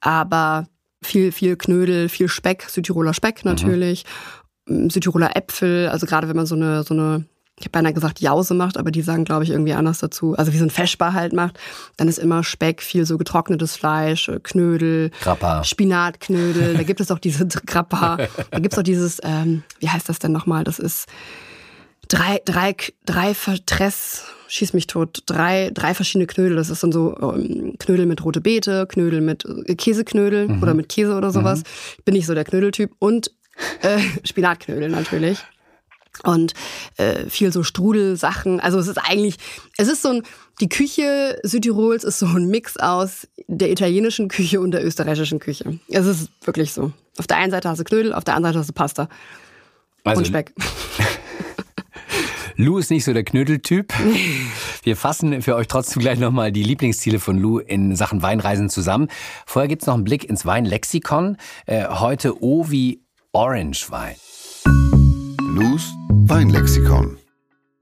aber 0.00 0.66
viel 1.02 1.32
viel 1.32 1.56
Knödel, 1.56 2.08
viel 2.08 2.28
Speck, 2.28 2.64
Südtiroler 2.68 3.14
Speck 3.14 3.44
natürlich, 3.44 4.04
ähm, 4.68 4.90
Südtiroler 4.90 5.34
Äpfel, 5.36 5.88
also 5.88 6.06
gerade 6.06 6.28
wenn 6.28 6.36
man 6.36 6.46
so 6.46 6.54
eine 6.56 6.82
so 6.82 6.92
eine 6.94 7.24
ich 7.60 7.66
habe 7.66 7.70
beinahe 7.72 7.92
gesagt 7.92 8.20
Jause 8.20 8.54
macht, 8.54 8.76
aber 8.78 8.90
die 8.90 9.02
sagen, 9.02 9.24
glaube 9.24 9.44
ich, 9.44 9.50
irgendwie 9.50 9.74
anders 9.74 9.98
dazu. 9.98 10.34
Also 10.36 10.52
wie 10.52 10.58
so 10.58 10.64
ein 10.64 10.70
Feschbar 10.70 11.12
halt 11.12 11.32
macht, 11.34 11.58
dann 11.98 12.08
ist 12.08 12.18
immer 12.18 12.42
Speck, 12.42 12.82
viel 12.82 13.04
so 13.06 13.18
getrocknetes 13.18 13.76
Fleisch, 13.76 14.28
äh, 14.28 14.40
Knödel, 14.42 15.10
Grappa. 15.20 15.62
Spinatknödel, 15.62 16.74
da 16.74 16.82
gibt 16.82 17.00
es 17.00 17.10
auch 17.10 17.18
diese 17.18 17.46
Grappa, 17.46 18.16
da 18.50 18.58
gibt 18.58 18.72
es 18.72 18.78
auch 18.78 18.82
dieses, 18.82 19.20
ähm, 19.22 19.62
wie 19.78 19.88
heißt 19.90 20.08
das 20.08 20.18
denn 20.18 20.32
nochmal? 20.32 20.64
Das 20.64 20.78
ist 20.78 21.06
drei, 22.08 22.40
drei, 22.44 22.74
drei 23.04 23.34
Vertress, 23.34 24.24
schieß 24.48 24.72
mich 24.72 24.86
tot, 24.86 25.22
drei, 25.26 25.70
drei 25.72 25.94
verschiedene 25.94 26.26
Knödel. 26.26 26.56
Das 26.56 26.70
ist 26.70 26.82
dann 26.82 26.92
so 26.92 27.16
ähm, 27.20 27.74
Knödel 27.78 28.06
mit 28.06 28.24
rote 28.24 28.40
Beete, 28.40 28.86
Knödel 28.88 29.20
mit 29.20 29.44
äh, 29.66 29.74
Käseknödel 29.74 30.48
Mhm. 30.48 30.62
oder 30.62 30.74
mit 30.74 30.88
Käse 30.88 31.14
oder 31.14 31.30
sowas. 31.30 31.62
Bin 32.04 32.14
nicht 32.14 32.26
so 32.26 32.34
der 32.34 32.44
Knödeltyp. 32.44 32.90
Und 32.98 33.30
äh, 33.82 33.98
Spinatknödel 34.24 34.88
natürlich. 34.88 35.38
Und 36.22 36.52
äh, 36.96 37.28
viel 37.28 37.52
so 37.52 37.62
Strudelsachen. 37.62 38.60
Also 38.60 38.78
es 38.78 38.88
ist 38.88 38.98
eigentlich, 38.98 39.36
es 39.76 39.88
ist 39.88 40.02
so 40.02 40.10
ein, 40.10 40.22
die 40.60 40.68
Küche 40.68 41.38
Südtirols 41.42 42.04
ist 42.04 42.18
so 42.18 42.26
ein 42.26 42.48
Mix 42.48 42.76
aus 42.76 43.26
der 43.46 43.70
italienischen 43.70 44.28
Küche 44.28 44.60
und 44.60 44.72
der 44.72 44.84
österreichischen 44.84 45.38
Küche. 45.38 45.78
Es 45.88 46.06
ist 46.06 46.28
wirklich 46.44 46.72
so. 46.72 46.92
Auf 47.18 47.26
der 47.26 47.38
einen 47.38 47.50
Seite 47.50 47.68
hast 47.68 47.78
du 47.78 47.84
Knödel, 47.84 48.12
auf 48.12 48.24
der 48.24 48.34
anderen 48.34 48.52
Seite 48.54 48.60
hast 48.60 48.68
du 48.68 48.74
Pasta 48.74 49.08
Also, 50.04 50.18
und 50.18 50.26
Speck. 50.26 50.52
Lou 52.56 52.76
ist 52.76 52.90
nicht 52.90 53.04
so 53.04 53.14
der 53.14 53.24
Knödeltyp. 53.24 53.92
Wir 54.82 54.96
fassen 54.96 55.40
für 55.40 55.56
euch 55.56 55.66
trotzdem 55.66 56.02
gleich 56.02 56.18
nochmal 56.18 56.52
die 56.52 56.62
Lieblingsziele 56.62 57.18
von 57.18 57.38
Lou 57.38 57.58
in 57.58 57.96
Sachen 57.96 58.22
Weinreisen 58.22 58.68
zusammen. 58.68 59.08
Vorher 59.46 59.68
gibt's 59.68 59.86
noch 59.86 59.94
einen 59.94 60.04
Blick 60.04 60.24
ins 60.24 60.44
Weinlexikon. 60.44 61.38
Äh, 61.64 61.86
heute 61.88 62.42
O 62.42 62.70
wie 62.70 63.02
Orangewein. 63.32 64.16
Lou's 65.40 65.90
Weinlexikon. 66.30 67.18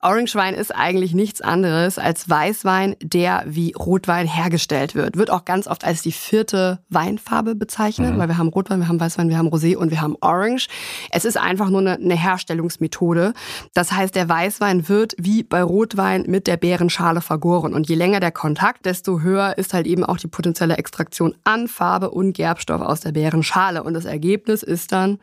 Orangewein 0.00 0.54
ist 0.54 0.74
eigentlich 0.74 1.12
nichts 1.12 1.42
anderes 1.42 1.98
als 1.98 2.30
Weißwein, 2.30 2.96
der 3.02 3.44
wie 3.46 3.74
Rotwein 3.74 4.26
hergestellt 4.26 4.94
wird. 4.94 5.18
Wird 5.18 5.30
auch 5.30 5.44
ganz 5.44 5.66
oft 5.66 5.84
als 5.84 6.00
die 6.00 6.12
vierte 6.12 6.78
Weinfarbe 6.88 7.54
bezeichnet, 7.54 8.16
weil 8.16 8.28
wir 8.28 8.38
haben 8.38 8.48
Rotwein, 8.48 8.80
wir 8.80 8.88
haben 8.88 9.00
Weißwein, 9.00 9.28
wir 9.28 9.36
haben 9.36 9.48
Rosé 9.48 9.76
und 9.76 9.90
wir 9.90 10.00
haben 10.00 10.16
Orange. 10.22 10.68
Es 11.10 11.26
ist 11.26 11.36
einfach 11.36 11.68
nur 11.68 11.80
eine, 11.80 11.96
eine 11.96 12.16
Herstellungsmethode. 12.16 13.34
Das 13.74 13.92
heißt, 13.92 14.14
der 14.14 14.30
Weißwein 14.30 14.88
wird 14.88 15.14
wie 15.18 15.42
bei 15.42 15.62
Rotwein 15.62 16.24
mit 16.26 16.46
der 16.46 16.56
Beerenschale 16.56 17.20
vergoren. 17.20 17.74
Und 17.74 17.86
je 17.86 17.96
länger 17.96 18.20
der 18.20 18.32
Kontakt, 18.32 18.86
desto 18.86 19.20
höher 19.20 19.58
ist 19.58 19.74
halt 19.74 19.86
eben 19.86 20.04
auch 20.04 20.16
die 20.16 20.28
potenzielle 20.28 20.78
Extraktion 20.78 21.34
an 21.44 21.68
Farbe 21.68 22.12
und 22.12 22.32
Gerbstoff 22.32 22.80
aus 22.80 23.00
der 23.00 23.12
Beerenschale. 23.12 23.82
Und 23.82 23.92
das 23.92 24.06
Ergebnis 24.06 24.62
ist 24.62 24.90
dann 24.90 25.18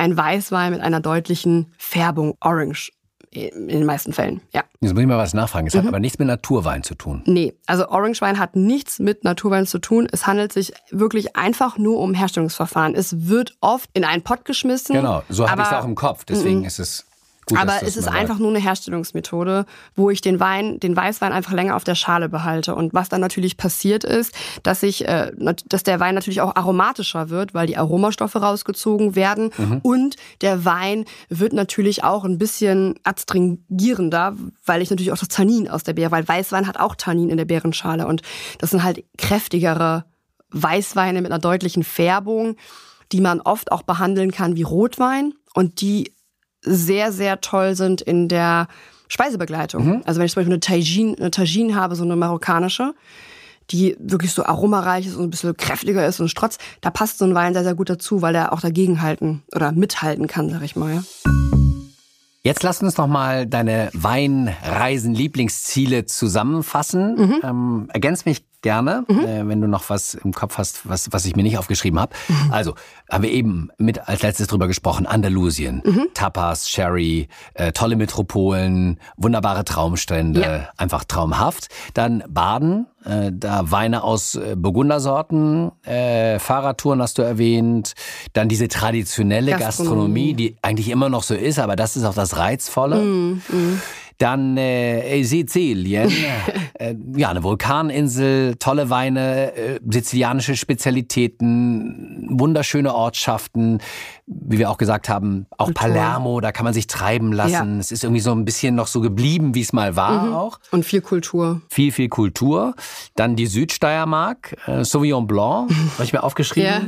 ein 0.00 0.16
Weißwein 0.16 0.72
mit 0.72 0.80
einer 0.80 1.00
deutlichen 1.00 1.72
Färbung 1.78 2.36
Orange. 2.40 2.92
In 3.32 3.68
den 3.68 3.84
meisten 3.84 4.12
Fällen, 4.12 4.40
ja. 4.52 4.64
Jetzt 4.80 4.92
muss 4.92 5.02
ich 5.02 5.06
mal 5.06 5.16
was 5.16 5.34
nachfragen. 5.34 5.66
Mhm. 5.66 5.68
Es 5.68 5.76
hat 5.76 5.86
aber 5.86 6.00
nichts 6.00 6.18
mit 6.18 6.26
Naturwein 6.26 6.82
zu 6.82 6.96
tun. 6.96 7.22
Nee, 7.26 7.54
also 7.66 7.86
Orangewein 7.88 8.40
hat 8.40 8.56
nichts 8.56 8.98
mit 8.98 9.22
Naturwein 9.22 9.66
zu 9.66 9.78
tun. 9.78 10.08
Es 10.10 10.26
handelt 10.26 10.52
sich 10.52 10.72
wirklich 10.90 11.36
einfach 11.36 11.78
nur 11.78 12.00
um 12.00 12.12
Herstellungsverfahren. 12.12 12.96
Es 12.96 13.28
wird 13.28 13.56
oft 13.60 13.88
in 13.92 14.04
einen 14.04 14.22
Pott 14.22 14.44
geschmissen. 14.44 14.96
Genau, 14.96 15.22
so 15.28 15.48
habe 15.48 15.62
ich 15.62 15.68
es 15.68 15.72
auch 15.72 15.84
im 15.84 15.94
Kopf. 15.94 16.24
Deswegen 16.24 16.64
ist 16.64 16.80
es 16.80 17.06
Gut, 17.50 17.58
Aber 17.58 17.82
es 17.82 17.96
ist 17.96 18.08
einfach 18.08 18.38
nur 18.38 18.50
eine 18.50 18.58
Herstellungsmethode, 18.58 19.66
wo 19.94 20.10
ich 20.10 20.20
den 20.20 20.40
Wein, 20.40 20.80
den 20.80 20.96
Weißwein 20.96 21.32
einfach 21.32 21.52
länger 21.52 21.76
auf 21.76 21.84
der 21.84 21.94
Schale 21.94 22.28
behalte. 22.28 22.74
Und 22.74 22.94
was 22.94 23.08
dann 23.08 23.20
natürlich 23.20 23.56
passiert 23.56 24.04
ist, 24.04 24.34
dass 24.62 24.82
ich, 24.82 25.06
äh, 25.06 25.32
dass 25.66 25.82
der 25.82 26.00
Wein 26.00 26.14
natürlich 26.14 26.40
auch 26.40 26.56
aromatischer 26.56 27.30
wird, 27.30 27.54
weil 27.54 27.66
die 27.66 27.76
Aromastoffe 27.76 28.36
rausgezogen 28.36 29.14
werden. 29.14 29.50
Mhm. 29.56 29.78
Und 29.82 30.16
der 30.40 30.64
Wein 30.64 31.04
wird 31.28 31.52
natürlich 31.52 32.04
auch 32.04 32.24
ein 32.24 32.38
bisschen 32.38 32.94
adstringierender, 33.04 34.36
weil 34.64 34.82
ich 34.82 34.90
natürlich 34.90 35.12
auch 35.12 35.18
das 35.18 35.28
Tannin 35.28 35.68
aus 35.68 35.82
der 35.82 35.92
Beere, 35.92 36.10
weil 36.10 36.26
Weißwein 36.26 36.66
hat 36.66 36.78
auch 36.78 36.94
Tannin 36.94 37.30
in 37.30 37.36
der 37.36 37.44
Beerenschale. 37.44 38.06
Und 38.06 38.22
das 38.58 38.70
sind 38.70 38.82
halt 38.82 39.04
kräftigere 39.18 40.04
Weißweine 40.50 41.22
mit 41.22 41.30
einer 41.30 41.40
deutlichen 41.40 41.84
Färbung, 41.84 42.56
die 43.12 43.20
man 43.20 43.40
oft 43.40 43.72
auch 43.72 43.82
behandeln 43.82 44.30
kann 44.30 44.56
wie 44.56 44.62
Rotwein 44.62 45.34
und 45.54 45.80
die 45.80 46.12
sehr, 46.62 47.12
sehr 47.12 47.40
toll 47.40 47.74
sind 47.74 48.00
in 48.00 48.28
der 48.28 48.68
Speisebegleitung. 49.08 50.04
Also 50.04 50.20
wenn 50.20 50.26
ich 50.26 50.32
zum 50.32 50.40
Beispiel 50.40 50.52
eine 50.52 50.60
Tagine, 50.60 51.16
eine 51.18 51.30
Tagine 51.30 51.74
habe, 51.74 51.96
so 51.96 52.04
eine 52.04 52.16
marokkanische, 52.16 52.94
die 53.70 53.96
wirklich 53.98 54.32
so 54.32 54.44
aromareich 54.44 55.06
ist 55.06 55.16
und 55.16 55.24
ein 55.24 55.30
bisschen 55.30 55.56
kräftiger 55.56 56.06
ist 56.06 56.20
und 56.20 56.28
strotz, 56.28 56.58
da 56.80 56.90
passt 56.90 57.18
so 57.18 57.24
ein 57.24 57.34
Wein 57.34 57.54
sehr, 57.54 57.64
sehr 57.64 57.74
gut 57.74 57.90
dazu, 57.90 58.22
weil 58.22 58.34
er 58.34 58.52
auch 58.52 58.60
dagegenhalten 58.60 59.42
oder 59.54 59.72
mithalten 59.72 60.26
kann, 60.26 60.50
sag 60.50 60.62
ich 60.62 60.76
mal. 60.76 60.94
Ja. 60.94 61.02
Jetzt 62.42 62.62
lass 62.62 62.82
uns 62.82 62.96
noch 62.96 63.06
mal 63.06 63.46
deine 63.46 63.90
Weinreisen-Lieblingsziele 63.92 66.06
zusammenfassen. 66.06 67.16
Mhm. 67.16 67.40
Ähm, 67.42 67.90
ergänz 67.92 68.24
mich 68.24 68.42
gerne, 68.62 69.04
äh, 69.08 69.46
wenn 69.46 69.60
du 69.60 69.66
noch 69.68 69.88
was 69.88 70.14
im 70.14 70.32
Kopf 70.32 70.58
hast, 70.58 70.88
was, 70.88 71.08
was 71.12 71.24
ich 71.24 71.34
mir 71.36 71.42
nicht 71.42 71.56
aufgeschrieben 71.58 71.98
habe. 71.98 72.14
Mhm. 72.28 72.52
Also, 72.52 72.74
haben 73.10 73.22
wir 73.24 73.30
eben 73.30 73.70
mit 73.78 74.08
als 74.08 74.22
letztes 74.22 74.46
drüber 74.48 74.66
gesprochen, 74.68 75.06
Andalusien, 75.06 75.82
Mhm. 75.84 76.08
Tapas, 76.14 76.68
Sherry, 76.68 77.28
äh, 77.54 77.72
tolle 77.72 77.96
Metropolen, 77.96 78.98
wunderbare 79.16 79.64
Traumstrände, 79.64 80.40
Ja. 80.40 80.68
einfach 80.76 81.04
traumhaft. 81.04 81.68
Dann 81.94 82.22
Baden, 82.28 82.86
äh, 83.04 83.30
da 83.32 83.70
Weine 83.70 84.02
aus 84.04 84.34
äh, 84.34 84.56
Burgundersorten, 84.56 85.72
äh, 85.84 86.38
Fahrradtouren 86.38 87.00
hast 87.00 87.18
du 87.18 87.22
erwähnt, 87.22 87.94
dann 88.34 88.48
diese 88.48 88.68
traditionelle 88.68 89.52
Gastronomie, 89.52 90.32
Gastronomie. 90.32 90.34
die 90.34 90.56
eigentlich 90.62 90.90
immer 90.90 91.08
noch 91.08 91.22
so 91.22 91.34
ist, 91.34 91.58
aber 91.58 91.76
das 91.76 91.96
ist 91.96 92.04
auch 92.04 92.14
das 92.14 92.36
Reizvolle. 92.36 93.00
Dann 94.20 94.58
äh, 94.58 95.22
Sizilien, 95.22 96.12
äh, 96.74 96.94
ja, 97.16 97.30
eine 97.30 97.42
Vulkaninsel, 97.42 98.56
tolle 98.56 98.90
Weine, 98.90 99.56
äh, 99.56 99.80
sizilianische 99.88 100.56
Spezialitäten, 100.56 102.26
wunderschöne 102.28 102.94
Ortschaften, 102.94 103.78
wie 104.32 104.58
wir 104.58 104.70
auch 104.70 104.78
gesagt 104.78 105.08
haben, 105.08 105.46
auch 105.58 105.66
Kultur. 105.66 105.74
Palermo, 105.88 106.40
da 106.40 106.52
kann 106.52 106.64
man 106.64 106.72
sich 106.72 106.86
treiben 106.86 107.32
lassen. 107.32 107.52
Ja. 107.52 107.64
Mhm. 107.64 107.80
Es 107.80 107.90
ist 107.90 108.04
irgendwie 108.04 108.20
so 108.20 108.30
ein 108.32 108.44
bisschen 108.44 108.76
noch 108.76 108.86
so 108.86 109.00
geblieben, 109.00 109.54
wie 109.56 109.60
es 109.60 109.72
mal 109.72 109.96
war 109.96 110.36
auch. 110.36 110.60
Und 110.70 110.84
viel 110.84 111.00
Kultur. 111.00 111.60
Viel, 111.68 111.90
viel 111.90 112.08
Kultur. 112.08 112.74
Dann 113.16 113.34
die 113.34 113.46
Südsteiermark, 113.46 114.56
äh, 114.66 114.84
Sauvignon 114.84 115.26
Blanc, 115.26 115.70
habe 115.94 116.04
ich 116.04 116.12
mir 116.12 116.22
aufgeschrieben. 116.22 116.68
Ja. 116.70 116.80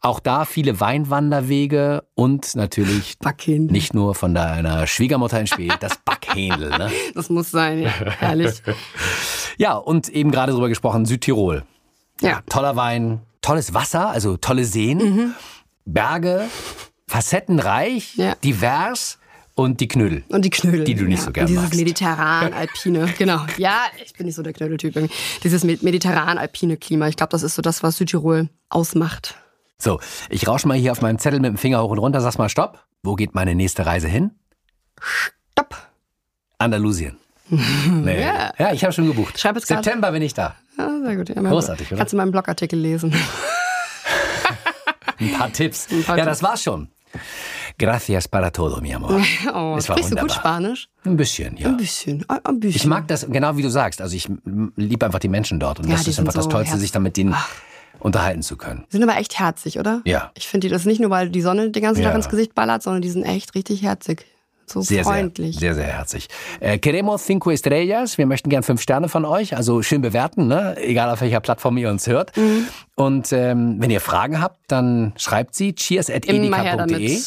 Auch 0.00 0.20
da 0.20 0.44
viele 0.44 0.80
Weinwanderwege 0.80 2.04
und 2.14 2.54
natürlich 2.54 3.18
Backhändel. 3.18 3.72
nicht 3.72 3.94
nur 3.94 4.14
von 4.14 4.34
deiner 4.34 4.86
Schwiegermutter 4.86 5.40
in 5.40 5.46
Spee, 5.46 5.70
das 5.80 5.96
Backhändel. 6.04 6.70
Ne? 6.70 6.90
Das 7.14 7.30
muss 7.30 7.50
sein, 7.50 7.80
ja. 7.80 7.90
Herrlich. 7.90 8.62
Ja, 9.56 9.74
und 9.76 10.08
eben 10.08 10.32
gerade 10.32 10.50
drüber 10.52 10.68
gesprochen, 10.68 11.06
Südtirol. 11.06 11.62
Ja. 12.20 12.40
Toller 12.50 12.74
Wein, 12.74 13.20
tolles 13.40 13.72
Wasser, 13.72 14.08
also 14.08 14.36
tolle 14.36 14.64
Seen, 14.64 14.98
Mhm. 14.98 15.34
Berge, 15.84 16.46
facettenreich, 17.06 18.16
Ja. 18.16 18.34
divers 18.42 19.18
und 19.54 19.80
die 19.80 19.88
Knödel. 19.88 20.24
Und 20.28 20.44
die 20.44 20.50
Knödel. 20.50 20.84
Die 20.84 20.94
du 20.94 21.04
nicht 21.04 21.22
so 21.22 21.30
gern 21.30 21.44
Und 21.44 21.50
Dieses 21.50 21.64
magst. 21.64 21.78
mediterran-alpine, 21.78 23.06
genau. 23.18 23.40
Ja, 23.58 23.82
ich 24.04 24.12
bin 24.14 24.26
nicht 24.26 24.34
so 24.34 24.42
der 24.42 24.52
Knödeltyp 24.52 24.96
irgendwie. 24.96 25.14
Dieses 25.42 25.62
med- 25.64 25.82
mediterran-alpine 25.82 26.76
Klima. 26.76 27.08
Ich 27.08 27.16
glaube, 27.16 27.30
das 27.30 27.42
ist 27.42 27.54
so 27.54 27.62
das, 27.62 27.82
was 27.82 27.96
Südtirol 27.96 28.48
ausmacht. 28.68 29.36
So, 29.78 30.00
ich 30.30 30.46
rausch 30.48 30.64
mal 30.64 30.76
hier 30.76 30.92
auf 30.92 31.02
meinem 31.02 31.18
Zettel 31.18 31.40
mit 31.40 31.48
dem 31.50 31.58
Finger 31.58 31.82
hoch 31.82 31.90
und 31.90 31.98
runter, 31.98 32.20
sag 32.20 32.38
mal 32.38 32.48
Stopp. 32.48 32.84
Wo 33.02 33.14
geht 33.16 33.34
meine 33.34 33.54
nächste 33.54 33.84
Reise 33.86 34.08
hin? 34.08 34.30
Stopp. 35.00 35.76
Andalusien. 36.58 37.16
Nee. 37.50 38.22
Ja. 38.22 38.52
Ja, 38.58 38.72
ich 38.72 38.82
habe 38.84 38.92
schon 38.94 39.06
gebucht. 39.06 39.34
Jetzt 39.34 39.42
grad. 39.68 39.84
September 39.84 40.10
bin 40.12 40.22
ich 40.22 40.32
da. 40.32 40.54
Ja, 40.78 40.88
sehr 41.04 41.16
gut. 41.16 41.28
Ja, 41.28 41.42
Großartig, 41.42 41.88
oder? 41.88 41.98
Kannst 41.98 42.12
du 42.14 42.16
meinen 42.16 42.30
Blogartikel 42.32 42.78
lesen. 42.78 43.14
Ein 45.20 45.32
paar 45.32 45.52
Tipps. 45.52 45.86
paar 46.06 46.18
ja, 46.18 46.24
das 46.24 46.42
war's 46.42 46.62
schon. 46.62 46.88
Gracias 47.78 48.28
para 48.28 48.50
todo, 48.50 48.80
mi 48.80 48.92
amor. 48.94 49.20
Oh, 49.52 49.76
Es 49.78 49.88
war 49.88 49.96
sprichst 49.96 50.12
du 50.12 50.16
gut. 50.16 50.32
Spanisch? 50.32 50.88
Ein 51.04 51.16
bisschen, 51.16 51.56
ja. 51.56 51.68
Ein 51.68 51.76
bisschen. 51.76 52.24
Ein 52.28 52.38
ein 52.44 52.60
bisschen. 52.60 52.76
Ich 52.76 52.86
mag 52.86 53.08
das, 53.08 53.26
genau 53.28 53.56
wie 53.56 53.62
du 53.62 53.70
sagst. 53.70 54.00
Also 54.00 54.14
ich 54.16 54.28
liebe 54.76 55.04
einfach 55.06 55.18
die 55.18 55.28
Menschen 55.28 55.58
dort. 55.60 55.80
Und 55.80 55.88
Ja, 55.88 55.96
das 55.96 56.06
ist 56.08 56.18
einfach 56.18 56.34
das 56.34 56.44
so 56.44 56.50
Tollste, 56.50 56.72
herz- 56.72 56.80
sich 56.80 56.92
dann 56.92 57.02
mit 57.02 57.16
denen 57.16 57.34
unterhalten 58.00 58.42
zu 58.42 58.56
können. 58.56 58.84
Die 58.92 58.96
sind 58.98 59.08
aber 59.08 59.18
echt 59.18 59.38
herzig, 59.38 59.78
oder? 59.78 60.02
Ja. 60.04 60.30
Ich 60.36 60.46
finde 60.48 60.66
die 60.66 60.72
das 60.72 60.84
nicht 60.84 61.00
nur, 61.00 61.10
weil 61.10 61.30
die 61.30 61.40
Sonne 61.40 61.70
den 61.70 61.82
ganzen 61.82 62.02
Ja. 62.02 62.08
Tag 62.08 62.16
ins 62.16 62.28
Gesicht 62.28 62.54
ballert, 62.54 62.82
sondern 62.82 63.02
die 63.02 63.10
sind 63.10 63.24
echt 63.24 63.54
richtig 63.54 63.82
herzig. 63.82 64.26
So 64.66 64.80
Sehr, 64.80 65.04
freundlich. 65.04 65.58
sehr, 65.58 65.74
sehr, 65.74 65.84
sehr 65.84 65.92
herzlich. 65.94 66.28
Äh, 66.60 66.78
queremos 66.78 67.24
cinco 67.24 67.50
estrellas. 67.50 68.18
Wir 68.18 68.26
möchten 68.26 68.50
gern 68.50 68.62
fünf 68.62 68.80
Sterne 68.80 69.08
von 69.08 69.24
euch. 69.24 69.56
Also 69.56 69.82
schön 69.82 70.00
bewerten, 70.00 70.46
ne? 70.48 70.76
egal 70.78 71.10
auf 71.10 71.20
welcher 71.20 71.40
Plattform 71.40 71.76
ihr 71.76 71.90
uns 71.90 72.06
hört. 72.06 72.36
Mhm. 72.36 72.66
Und 72.96 73.32
ähm, 73.32 73.76
wenn 73.80 73.90
ihr 73.90 74.00
Fragen 74.00 74.40
habt, 74.40 74.60
dann 74.68 75.12
schreibt 75.16 75.54
sie 75.54 75.74
cheers.edeka.de 75.74 77.18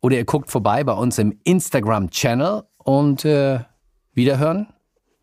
oder 0.00 0.16
ihr 0.16 0.24
guckt 0.24 0.50
vorbei 0.50 0.84
bei 0.84 0.92
uns 0.92 1.18
im 1.18 1.38
Instagram-Channel 1.44 2.64
und 2.78 3.24
äh, 3.24 3.60
wiederhören 4.14 4.68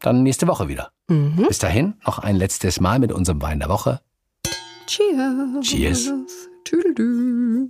dann 0.01 0.23
nächste 0.23 0.47
Woche 0.47 0.67
wieder. 0.67 0.91
Mhm. 1.07 1.45
Bis 1.47 1.59
dahin 1.59 1.95
noch 2.05 2.19
ein 2.19 2.35
letztes 2.35 2.79
Mal 2.79 2.99
mit 2.99 3.11
unserem 3.11 3.41
Wein 3.41 3.59
der 3.59 3.69
Woche. 3.69 4.01
Cheers. 4.87 5.61
Cheers. 5.61 6.11
Tüdelü. 6.63 7.69